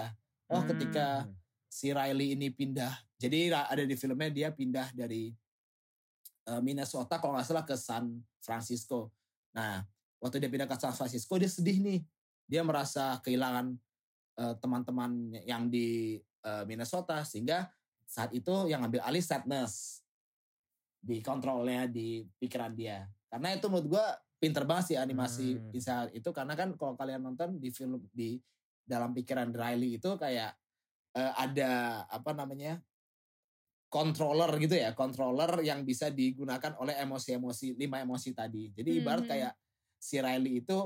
Oh 0.48 0.62
hmm. 0.62 0.68
ketika 0.74 1.28
si 1.68 1.92
Riley 1.92 2.34
ini 2.34 2.48
pindah 2.48 3.07
jadi 3.18 3.50
ada 3.50 3.82
di 3.82 3.98
filmnya 3.98 4.30
dia 4.30 4.48
pindah 4.54 4.94
dari 4.94 5.34
uh, 6.46 6.62
Minnesota 6.62 7.18
kalau 7.18 7.34
nggak 7.34 7.46
salah 7.50 7.66
ke 7.66 7.74
San 7.74 8.22
Francisco. 8.38 9.10
Nah 9.58 9.82
waktu 10.22 10.38
dia 10.38 10.50
pindah 10.50 10.70
ke 10.70 10.78
San 10.78 10.94
Francisco 10.94 11.34
dia 11.34 11.50
sedih 11.50 11.82
nih. 11.82 12.00
Dia 12.48 12.62
merasa 12.64 13.18
kehilangan 13.20 13.74
uh, 14.38 14.54
teman-teman 14.62 15.34
yang 15.44 15.66
di 15.66 16.16
uh, 16.46 16.62
Minnesota 16.64 17.26
sehingga 17.26 17.68
saat 18.08 18.32
itu 18.32 18.70
yang 18.70 18.86
ambil 18.86 19.04
alih 19.04 19.20
sadness 19.20 20.00
di 21.02 21.18
kontrolnya 21.20 21.90
di 21.90 22.24
pikiran 22.38 22.72
dia. 22.72 23.04
Karena 23.28 23.52
itu 23.52 23.66
menurut 23.68 23.98
gue 23.98 24.06
pinter 24.38 24.62
banget 24.62 24.94
sih 24.94 24.96
animasi 24.96 25.58
hmm. 25.58 25.76
saat 25.82 26.08
itu 26.14 26.30
karena 26.30 26.54
kan 26.54 26.72
kalau 26.78 26.94
kalian 26.94 27.20
nonton 27.20 27.58
di 27.58 27.74
film 27.74 27.98
di 28.14 28.38
dalam 28.86 29.10
pikiran 29.12 29.50
Riley 29.50 29.98
itu 29.98 30.14
kayak 30.16 30.54
uh, 31.18 31.32
ada 31.36 32.06
apa 32.08 32.32
namanya 32.32 32.80
controller 33.88 34.52
gitu 34.60 34.76
ya 34.76 34.92
controller 34.92 35.64
yang 35.64 35.82
bisa 35.82 36.12
digunakan 36.12 36.76
oleh 36.80 36.96
emosi-emosi 37.00 37.76
lima 37.80 38.04
emosi 38.04 38.36
tadi 38.36 38.72
jadi 38.76 38.90
ibarat 39.00 39.24
hmm. 39.24 39.32
kayak 39.32 39.52
si 39.98 40.16
Riley 40.20 40.62
itu 40.62 40.78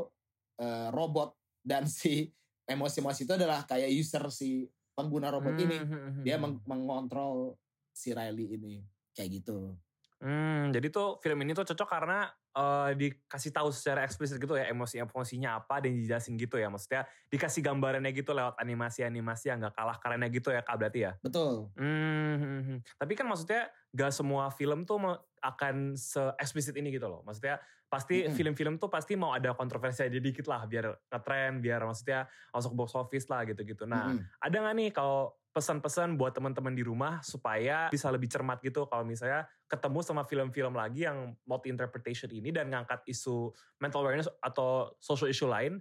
uh, 0.62 0.88
robot 0.94 1.34
dan 1.62 1.86
si 1.90 2.30
emosi-emosi 2.66 3.26
itu 3.26 3.34
adalah 3.34 3.66
kayak 3.66 3.90
user 3.90 4.22
si 4.30 4.66
pengguna 4.94 5.34
robot 5.34 5.54
hmm. 5.58 5.64
ini 5.66 5.76
hmm, 5.82 5.90
hmm, 5.90 6.22
dia 6.22 6.36
meng 6.38 6.62
mengontrol 6.64 7.58
si 7.90 8.14
Riley 8.14 8.56
ini 8.56 8.82
kayak 9.12 9.42
gitu 9.42 9.76
Hmm, 10.22 10.70
jadi 10.70 10.86
tuh 10.86 11.18
film 11.18 11.42
ini 11.42 11.50
tuh 11.50 11.66
cocok 11.66 11.88
karena 11.90 12.30
uh, 12.56 12.90
dikasih 12.92 13.52
tahu 13.52 13.72
secara 13.72 14.04
eksplisit 14.04 14.36
gitu 14.40 14.56
ya 14.56 14.68
emosi-emosinya 14.70 15.60
apa 15.60 15.80
dan 15.80 15.96
dijelasin 15.96 16.36
gitu 16.36 16.60
ya. 16.60 16.68
Maksudnya 16.68 17.08
dikasih 17.32 17.60
gambarannya 17.64 18.12
gitu 18.12 18.32
lewat 18.32 18.56
animasi-animasi 18.60 19.52
yang 19.52 19.64
gak 19.64 19.74
kalah 19.76 19.96
kerennya 19.98 20.28
gitu 20.28 20.52
ya 20.52 20.60
Kak 20.64 20.76
berarti 20.76 21.00
ya? 21.08 21.12
Betul. 21.20 21.72
Hmm, 21.76 22.36
hmm, 22.38 22.60
hmm. 22.62 22.78
Tapi 23.00 23.12
kan 23.16 23.26
maksudnya 23.28 23.68
gak 23.92 24.12
semua 24.12 24.52
film 24.52 24.84
tuh 24.84 25.00
akan 25.42 25.98
se-eksplisit 25.98 26.76
ini 26.78 26.94
gitu 26.94 27.08
loh. 27.10 27.20
Maksudnya 27.26 27.58
pasti 27.92 28.24
film-film 28.32 28.80
tuh 28.80 28.88
pasti 28.88 29.20
mau 29.20 29.36
ada 29.36 29.52
kontroversi 29.52 30.08
aja 30.08 30.16
dikit 30.16 30.48
lah 30.48 30.64
biar 30.64 30.96
ngetren, 31.12 31.60
biar 31.60 31.84
maksudnya 31.84 32.24
masuk 32.48 32.72
box 32.72 32.96
office 32.96 33.28
lah 33.28 33.44
gitu-gitu. 33.44 33.84
Nah, 33.84 34.16
-hmm. 34.16 34.24
ada 34.40 34.56
gak 34.64 34.74
nih 34.80 34.88
kalau 34.96 35.36
pesan-pesan 35.52 36.16
buat 36.16 36.32
teman-teman 36.32 36.72
di 36.72 36.80
rumah 36.80 37.20
supaya 37.20 37.92
bisa 37.92 38.08
lebih 38.08 38.24
cermat 38.32 38.56
gitu 38.64 38.88
kalau 38.88 39.04
misalnya 39.04 39.44
ketemu 39.68 40.00
sama 40.00 40.24
film-film 40.24 40.72
lagi 40.72 41.04
yang 41.04 41.36
multi 41.44 41.68
interpretation 41.68 42.32
ini 42.32 42.48
dan 42.48 42.72
ngangkat 42.72 43.04
isu 43.04 43.52
mental 43.76 44.00
awareness 44.00 44.32
atau 44.40 44.96
social 44.96 45.28
issue 45.28 45.48
lain 45.48 45.76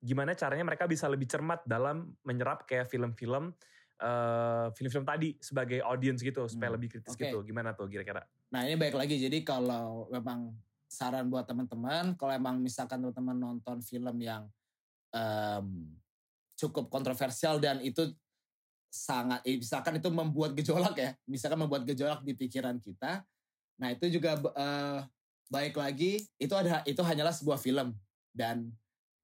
gimana 0.00 0.32
caranya 0.32 0.64
mereka 0.64 0.88
bisa 0.88 1.04
lebih 1.04 1.28
cermat 1.28 1.60
dalam 1.68 2.16
menyerap 2.24 2.64
kayak 2.64 2.88
film-film 2.88 3.52
uh, 4.00 4.72
film-film 4.72 5.04
tadi 5.04 5.36
sebagai 5.36 5.84
audience 5.84 6.24
gitu 6.24 6.48
supaya 6.48 6.72
hmm. 6.72 6.76
lebih 6.80 6.88
kritis 6.96 7.12
okay. 7.12 7.28
gitu 7.28 7.44
gimana 7.44 7.76
tuh 7.76 7.92
kira-kira 7.92 8.24
nah 8.48 8.64
ini 8.64 8.80
baik 8.80 8.96
lagi 8.96 9.20
jadi 9.20 9.44
kalau 9.44 10.08
memang 10.08 10.56
saran 10.88 11.28
buat 11.28 11.44
teman-teman 11.44 12.16
kalau 12.16 12.32
emang 12.32 12.56
misalkan 12.58 13.04
teman-teman 13.04 13.36
nonton 13.36 13.84
film 13.84 14.16
yang 14.16 14.48
um, 15.12 15.92
cukup 16.56 16.88
kontroversial 16.88 17.60
dan 17.60 17.84
itu 17.84 18.16
sangat 18.90 19.40
eh, 19.46 19.56
misalkan 19.56 20.02
itu 20.02 20.10
membuat 20.10 20.52
gejolak 20.58 20.98
ya 20.98 21.10
misalkan 21.24 21.62
membuat 21.62 21.86
gejolak 21.86 22.20
di 22.26 22.34
pikiran 22.34 22.76
kita 22.82 23.22
nah 23.80 23.88
itu 23.88 24.10
juga 24.12 24.36
uh, 24.36 25.00
baik 25.48 25.78
lagi 25.78 26.26
itu 26.36 26.54
ada 26.54 26.84
itu 26.84 27.00
hanyalah 27.00 27.32
sebuah 27.32 27.56
film 27.56 27.96
dan 28.34 28.68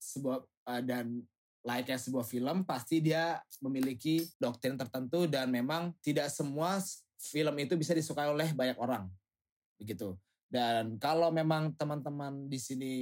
sebuah 0.00 0.46
uh, 0.70 0.82
dan 0.82 1.20
layaknya 1.66 1.98
sebuah 1.98 2.22
film 2.22 2.62
pasti 2.62 3.02
dia 3.02 3.42
memiliki 3.58 4.22
doktrin 4.38 4.78
tertentu 4.78 5.26
dan 5.26 5.50
memang 5.50 5.90
tidak 5.98 6.30
semua 6.30 6.78
film 7.18 7.54
itu 7.58 7.74
bisa 7.74 7.90
disukai 7.90 8.30
oleh 8.30 8.54
banyak 8.54 8.78
orang 8.78 9.10
begitu. 9.80 10.14
Dan 10.46 10.94
kalau 11.02 11.34
memang 11.34 11.74
teman-teman 11.74 12.46
di 12.46 12.58
sini 12.62 12.92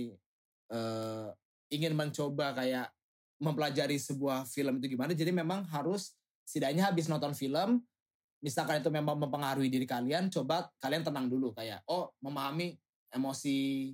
uh, 0.72 1.28
ingin 1.68 1.92
mencoba 1.92 2.56
kayak 2.56 2.88
mempelajari 3.36 4.00
sebuah 4.00 4.48
film 4.48 4.80
itu 4.80 4.96
gimana 4.96 5.12
jadi 5.12 5.28
memang 5.28 5.68
harus 5.68 6.16
setidaknya 6.44 6.92
habis 6.92 7.08
nonton 7.08 7.32
film 7.32 7.80
misalkan 8.44 8.84
itu 8.84 8.92
memang 8.92 9.16
mempengaruhi 9.16 9.72
diri 9.72 9.88
kalian 9.88 10.28
coba 10.28 10.68
kalian 10.76 11.00
tenang 11.00 11.32
dulu 11.32 11.56
kayak 11.56 11.80
oh 11.88 12.12
memahami 12.20 12.76
emosi 13.16 13.88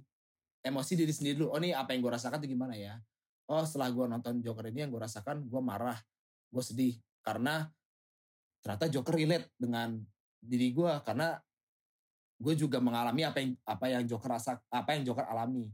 emosi 0.66 0.92
diri 0.98 1.12
sendiri 1.14 1.40
dulu. 1.40 1.56
Oh 1.56 1.60
nih 1.62 1.72
apa 1.72 1.94
yang 1.94 2.04
gue 2.04 2.12
rasakan 2.12 2.42
itu 2.42 2.56
gimana 2.56 2.74
ya? 2.76 2.98
Oh 3.46 3.62
setelah 3.62 3.94
gue 3.94 4.04
nonton 4.10 4.42
Joker 4.42 4.66
ini 4.70 4.84
yang 4.86 4.90
gue 4.92 5.00
rasakan 5.00 5.46
gue 5.46 5.62
marah 5.62 5.96
gue 6.50 6.62
sedih 6.64 6.98
karena 7.22 7.70
ternyata 8.60 8.90
Joker 8.90 9.14
relate 9.14 9.54
dengan 9.54 9.96
diri 10.42 10.74
gue 10.74 10.92
karena 11.06 11.38
gue 12.40 12.54
juga 12.56 12.80
mengalami 12.80 13.22
apa 13.22 13.38
yang 13.38 13.52
apa 13.68 13.86
yang 13.86 14.02
Joker 14.08 14.30
rasa 14.34 14.58
apa 14.66 14.96
yang 14.96 15.06
Joker 15.06 15.26
alami. 15.28 15.70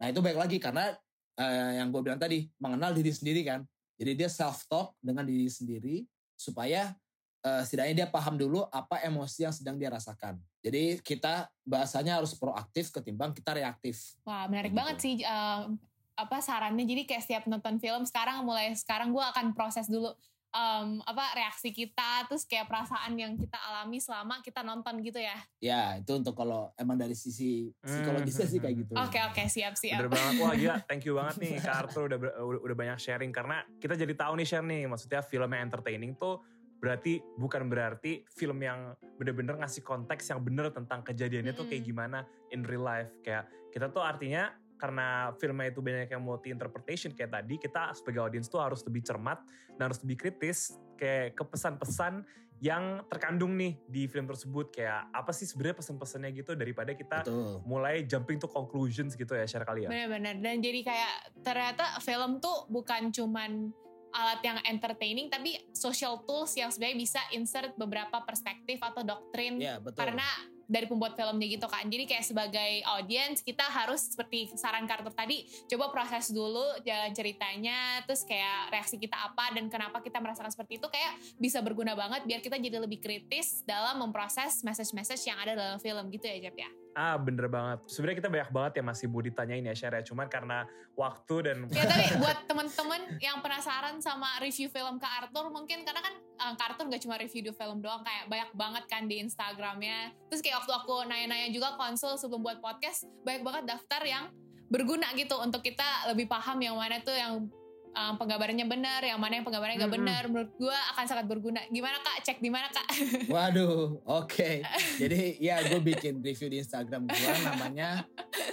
Nah 0.00 0.06
itu 0.06 0.20
baik 0.22 0.38
lagi 0.38 0.56
karena 0.62 0.94
eh, 1.36 1.82
yang 1.82 1.90
gue 1.90 2.00
bilang 2.00 2.20
tadi 2.20 2.46
mengenal 2.62 2.94
diri 2.94 3.10
sendiri 3.10 3.42
kan. 3.42 3.60
Jadi 4.00 4.16
dia 4.16 4.30
self 4.32 4.64
talk 4.64 4.96
dengan 5.02 5.28
diri 5.28 5.50
sendiri 5.50 6.00
supaya 6.40 6.96
uh, 7.44 7.60
setidaknya 7.60 8.04
dia 8.04 8.08
paham 8.08 8.40
dulu 8.40 8.64
apa 8.72 9.04
emosi 9.04 9.44
yang 9.44 9.52
sedang 9.52 9.76
dia 9.76 9.92
rasakan. 9.92 10.40
Jadi 10.64 11.04
kita 11.04 11.52
bahasanya 11.68 12.16
harus 12.16 12.32
proaktif 12.32 12.88
ketimbang 12.88 13.36
kita 13.36 13.52
reaktif. 13.52 14.16
Wah 14.24 14.48
menarik 14.48 14.72
gitu. 14.72 14.80
banget 14.80 14.96
sih 15.04 15.14
uh, 15.20 15.68
apa 16.16 16.36
sarannya. 16.40 16.88
Jadi 16.88 17.04
kayak 17.04 17.22
setiap 17.24 17.44
nonton 17.44 17.76
film 17.76 18.08
sekarang 18.08 18.40
mulai 18.44 18.72
sekarang 18.72 19.12
gue 19.12 19.24
akan 19.24 19.52
proses 19.52 19.84
dulu 19.88 20.16
um, 20.50 20.98
apa 21.06 21.34
reaksi 21.38 21.70
kita 21.70 22.26
terus 22.26 22.44
kayak 22.46 22.66
perasaan 22.66 23.14
yang 23.14 23.34
kita 23.38 23.56
alami 23.56 24.02
selama 24.02 24.42
kita 24.42 24.62
nonton 24.66 25.00
gitu 25.02 25.18
ya? 25.22 25.38
Ya 25.62 25.98
itu 25.98 26.12
untuk 26.14 26.34
kalau 26.34 26.74
emang 26.76 26.98
dari 26.98 27.14
sisi 27.14 27.70
psikologisnya 27.82 28.46
hmm. 28.46 28.54
sih 28.54 28.60
kayak 28.60 28.76
gitu. 28.86 28.92
Oke 28.98 29.16
okay, 29.16 29.22
oke 29.26 29.34
okay, 29.38 29.46
siap 29.46 29.74
siap. 29.78 30.02
Bener 30.02 30.10
banget. 30.10 30.32
Wah 30.42 30.54
gila. 30.54 30.76
Thank 30.86 31.06
you 31.06 31.14
banget 31.16 31.36
nih 31.42 31.52
Kak 31.64 31.74
Arthur 31.86 32.10
udah, 32.10 32.18
udah 32.18 32.60
udah 32.66 32.76
banyak 32.76 32.98
sharing. 32.98 33.32
Karena 33.34 33.62
kita 33.78 33.94
jadi 33.94 34.12
tahu 34.14 34.32
nih 34.38 34.46
share 34.46 34.66
nih 34.66 34.82
maksudnya 34.90 35.20
film 35.22 35.50
yang 35.54 35.62
entertaining 35.70 36.12
tuh 36.18 36.42
berarti 36.80 37.20
bukan 37.36 37.68
berarti 37.68 38.24
film 38.32 38.64
yang 38.64 38.96
bener-bener 39.20 39.52
ngasih 39.60 39.84
konteks 39.84 40.32
yang 40.32 40.40
bener 40.40 40.72
tentang 40.72 41.04
kejadiannya 41.04 41.52
-hmm. 41.52 41.60
tuh 41.60 41.68
kayak 41.68 41.84
gimana 41.84 42.24
in 42.50 42.64
real 42.64 42.84
life. 42.84 43.12
Kayak 43.20 43.52
kita 43.70 43.92
tuh 43.92 44.02
artinya 44.02 44.50
karena 44.80 45.36
filmnya 45.36 45.68
itu 45.68 45.84
banyak 45.84 46.08
yang 46.08 46.24
multi 46.24 46.48
interpretation 46.48 47.12
kayak 47.12 47.36
tadi 47.36 47.60
kita 47.60 47.92
sebagai 47.92 48.24
audiens 48.24 48.48
tuh 48.48 48.64
harus 48.64 48.80
lebih 48.88 49.04
cermat 49.04 49.44
dan 49.76 49.92
harus 49.92 50.00
lebih 50.00 50.16
kritis 50.16 50.72
kayak 50.96 51.36
ke 51.36 51.44
pesan-pesan 51.44 52.24
yang 52.60 53.00
terkandung 53.08 53.56
nih 53.56 53.76
di 53.88 54.04
film 54.04 54.28
tersebut 54.28 54.68
kayak 54.68 55.08
apa 55.16 55.32
sih 55.32 55.48
sebenarnya 55.48 55.80
pesan-pesannya 55.80 56.30
gitu 56.36 56.52
daripada 56.52 56.92
kita 56.92 57.24
Betul. 57.24 57.64
mulai 57.64 58.04
jumping 58.04 58.36
to 58.36 58.48
conclusions 58.48 59.16
gitu 59.16 59.32
ya 59.32 59.48
share 59.48 59.64
kali 59.64 59.88
ya. 59.88 59.88
Benar-benar 59.88 60.36
dan 60.44 60.60
jadi 60.60 60.80
kayak 60.84 61.14
ternyata 61.40 61.84
film 62.04 62.36
tuh 62.40 62.68
bukan 62.68 63.08
cuman 63.12 63.72
alat 64.12 64.40
yang 64.44 64.58
entertaining 64.68 65.32
tapi 65.32 65.56
social 65.72 66.20
tools 66.28 66.52
yang 66.58 66.68
sebenarnya 66.68 66.98
bisa 67.00 67.20
insert 67.32 67.72
beberapa 67.80 68.20
perspektif 68.28 68.76
atau 68.82 69.06
doktrin 69.06 69.56
ya, 69.56 69.80
betul. 69.80 70.02
karena 70.02 70.26
dari 70.70 70.86
pembuat 70.86 71.18
filmnya 71.18 71.50
gitu 71.50 71.66
kan. 71.66 71.82
Jadi 71.90 72.06
kayak 72.06 72.24
sebagai 72.24 72.72
audience 72.86 73.42
kita 73.42 73.66
harus 73.66 74.14
seperti 74.14 74.54
saran 74.54 74.86
Carter 74.86 75.10
tadi 75.10 75.42
coba 75.66 75.90
proses 75.90 76.30
dulu 76.30 76.62
jalan 76.86 77.10
ceritanya, 77.10 78.06
terus 78.06 78.22
kayak 78.22 78.70
reaksi 78.70 78.96
kita 78.96 79.18
apa 79.18 79.50
dan 79.50 79.66
kenapa 79.66 79.98
kita 79.98 80.22
merasakan 80.22 80.54
seperti 80.54 80.78
itu 80.78 80.86
kayak 80.86 81.18
bisa 81.42 81.58
berguna 81.58 81.98
banget 81.98 82.22
biar 82.22 82.38
kita 82.38 82.56
jadi 82.56 82.78
lebih 82.78 83.02
kritis 83.02 83.66
dalam 83.66 83.98
memproses 83.98 84.62
message-message 84.62 85.26
yang 85.26 85.42
ada 85.42 85.58
dalam 85.58 85.82
film 85.82 86.06
gitu 86.14 86.30
ya 86.30 86.48
Jep 86.48 86.56
ya. 86.56 86.79
Ah 86.94 87.14
bener 87.16 87.46
banget. 87.46 87.86
Sebenarnya 87.86 88.18
kita 88.18 88.30
banyak 88.30 88.50
banget 88.50 88.72
ya 88.80 88.82
masih 88.82 89.06
mau 89.06 89.22
ditanyain 89.22 89.62
ya 89.62 89.74
share 89.74 89.94
ya. 89.98 90.02
Cuman 90.02 90.26
karena 90.26 90.66
waktu 90.98 91.34
dan 91.46 91.56
Ya 91.70 91.86
tapi 91.86 92.18
buat 92.18 92.38
temen-temen 92.50 93.20
yang 93.22 93.38
penasaran 93.40 94.02
sama 94.02 94.42
review 94.42 94.68
film 94.68 94.98
ke 94.98 95.06
Arthur 95.06 95.48
mungkin 95.54 95.86
karena 95.86 96.02
kan 96.02 96.14
uh, 96.42 96.54
ke 96.58 96.62
Arthur 96.66 96.90
gak 96.90 97.02
cuma 97.02 97.16
review 97.16 97.54
film 97.54 97.78
doang 97.78 98.02
kayak 98.02 98.26
banyak 98.26 98.50
banget 98.58 98.84
kan 98.90 99.02
di 99.06 99.22
Instagramnya. 99.22 100.12
Terus 100.28 100.40
kayak 100.42 100.66
waktu 100.66 100.72
aku 100.74 100.94
nanya-nanya 101.06 101.48
juga 101.54 101.78
konsul 101.78 102.18
sebelum 102.18 102.42
buat 102.42 102.58
podcast 102.58 103.06
banyak 103.22 103.42
banget 103.46 103.64
daftar 103.70 104.02
yang 104.02 104.24
berguna 104.70 105.10
gitu 105.18 105.34
untuk 105.42 105.66
kita 105.66 106.14
lebih 106.14 106.30
paham 106.30 106.62
yang 106.62 106.78
mana 106.78 107.02
tuh 107.02 107.14
yang 107.14 107.50
um, 107.94 108.14
penggambarannya 108.16 108.66
benar, 108.66 109.00
yang 109.02 109.18
mana 109.18 109.40
yang 109.40 109.46
penggambarannya 109.46 109.78
nggak 109.82 109.92
Mm-mm. 109.92 110.06
benar. 110.06 110.22
Menurut 110.30 110.50
gue 110.56 110.76
akan 110.94 111.04
sangat 111.06 111.26
berguna. 111.26 111.60
Gimana 111.68 111.96
kak? 112.02 112.16
Cek 112.26 112.38
di 112.38 112.50
mana 112.50 112.68
kak? 112.70 112.86
Waduh, 113.32 114.02
oke. 114.06 114.50
Jadi 115.02 115.38
ya 115.42 115.62
gue 115.66 115.80
bikin 115.80 116.22
review 116.22 116.48
di 116.50 116.58
Instagram 116.62 117.06
gue 117.10 117.30
namanya 117.44 118.04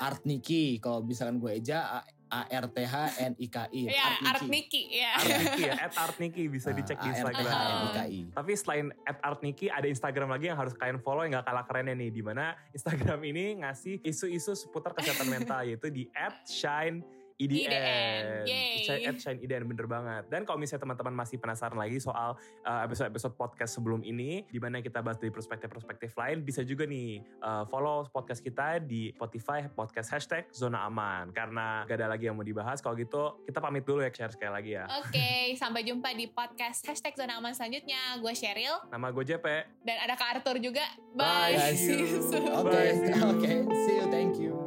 Art 0.02 0.24
Niki. 0.26 0.82
Kalau 0.82 1.04
misalkan 1.04 1.38
gue 1.42 1.58
eja 1.58 2.04
A 2.28 2.44
R 2.52 2.68
T 2.68 2.78
H 2.84 2.96
N 3.24 3.34
I 3.40 3.48
K 3.48 3.58
I. 3.72 3.82
ya, 3.88 4.08
Art 4.28 4.44
Niki. 4.44 4.82
Ya. 4.92 5.12
Art 5.16 5.32
Niki 5.32 5.64
ya, 5.64 5.74
at 5.80 5.94
Art 5.96 6.18
Niki 6.20 6.44
bisa 6.52 6.76
dicek 6.76 7.00
di 7.00 7.08
Instagram. 7.16 7.48
I. 8.04 8.28
Tapi 8.36 8.52
selain 8.60 8.92
at 9.08 9.18
Art 9.24 9.40
Niki 9.40 9.72
ada 9.72 9.88
Instagram 9.88 10.36
lagi 10.36 10.52
yang 10.52 10.60
harus 10.60 10.76
kalian 10.76 11.00
follow 11.00 11.24
yang 11.24 11.40
gak 11.40 11.48
kalah 11.48 11.64
kerennya 11.64 11.96
nih. 11.96 12.12
Di 12.12 12.22
mana 12.24 12.54
Instagram 12.76 13.20
ini 13.24 13.64
ngasih 13.64 14.04
isu-isu 14.04 14.60
seputar 14.60 14.92
kesehatan 14.92 15.28
mental 15.32 15.64
yaitu 15.64 15.88
di 15.88 16.12
at 16.12 16.44
Shine 16.44 17.17
IDN. 17.38 17.70
IDN. 17.70 18.24
Yay. 18.46 18.76
Shine- 18.82 19.06
At 19.06 19.18
Shine 19.18 19.40
IDN 19.40 19.64
bener 19.66 19.86
banget. 19.86 20.24
Dan 20.28 20.42
kalau 20.42 20.58
misalnya 20.58 20.84
teman-teman 20.84 21.14
masih 21.14 21.38
penasaran 21.38 21.78
lagi 21.78 21.98
soal 21.98 22.34
uh, 22.66 22.82
episode-episode 22.82 23.34
podcast 23.34 23.78
sebelum 23.78 24.02
ini, 24.02 24.42
di 24.46 24.58
mana 24.58 24.82
kita 24.82 25.00
bahas 25.00 25.18
dari 25.18 25.30
perspektif-perspektif 25.30 26.14
lain, 26.14 26.42
bisa 26.42 26.62
juga 26.62 26.84
nih 26.84 27.22
uh, 27.40 27.64
follow 27.70 28.10
podcast 28.10 28.42
kita 28.42 28.82
di 28.82 29.14
Spotify 29.14 29.66
podcast 29.68 30.10
hashtag 30.10 30.50
zona 30.50 30.86
aman. 30.86 31.30
Karena 31.30 31.86
gak 31.86 31.98
ada 31.98 32.10
lagi 32.10 32.26
yang 32.26 32.36
mau 32.36 32.46
dibahas. 32.46 32.82
Kalau 32.82 32.98
gitu 32.98 33.46
kita 33.46 33.62
pamit 33.62 33.86
dulu 33.86 34.02
ya 34.02 34.10
share 34.10 34.34
sekali 34.34 34.52
lagi 34.52 34.72
ya. 34.74 34.90
Oke, 34.98 35.30
sampai 35.62 35.86
jumpa 35.86 36.10
di 36.14 36.26
podcast 36.28 36.82
hashtag 36.84 37.14
zona 37.14 37.38
aman 37.38 37.54
selanjutnya. 37.54 38.18
Gue 38.18 38.34
Cheryl 38.34 38.82
Nama 38.90 39.08
gue 39.14 39.24
JP. 39.24 39.46
dan 39.86 39.98
ada 40.02 40.18
Kak 40.18 40.42
Arthur 40.42 40.58
juga. 40.58 40.84
Bye. 41.14 41.54
Bye. 41.54 41.78
See 41.78 42.02
you 42.02 42.20
soon. 42.20 42.50
Oke, 42.50 42.74
Bye. 42.74 43.14
oke. 43.22 43.52
See 43.86 43.96
you, 43.96 44.08
thank 44.10 44.42
you. 44.42 44.67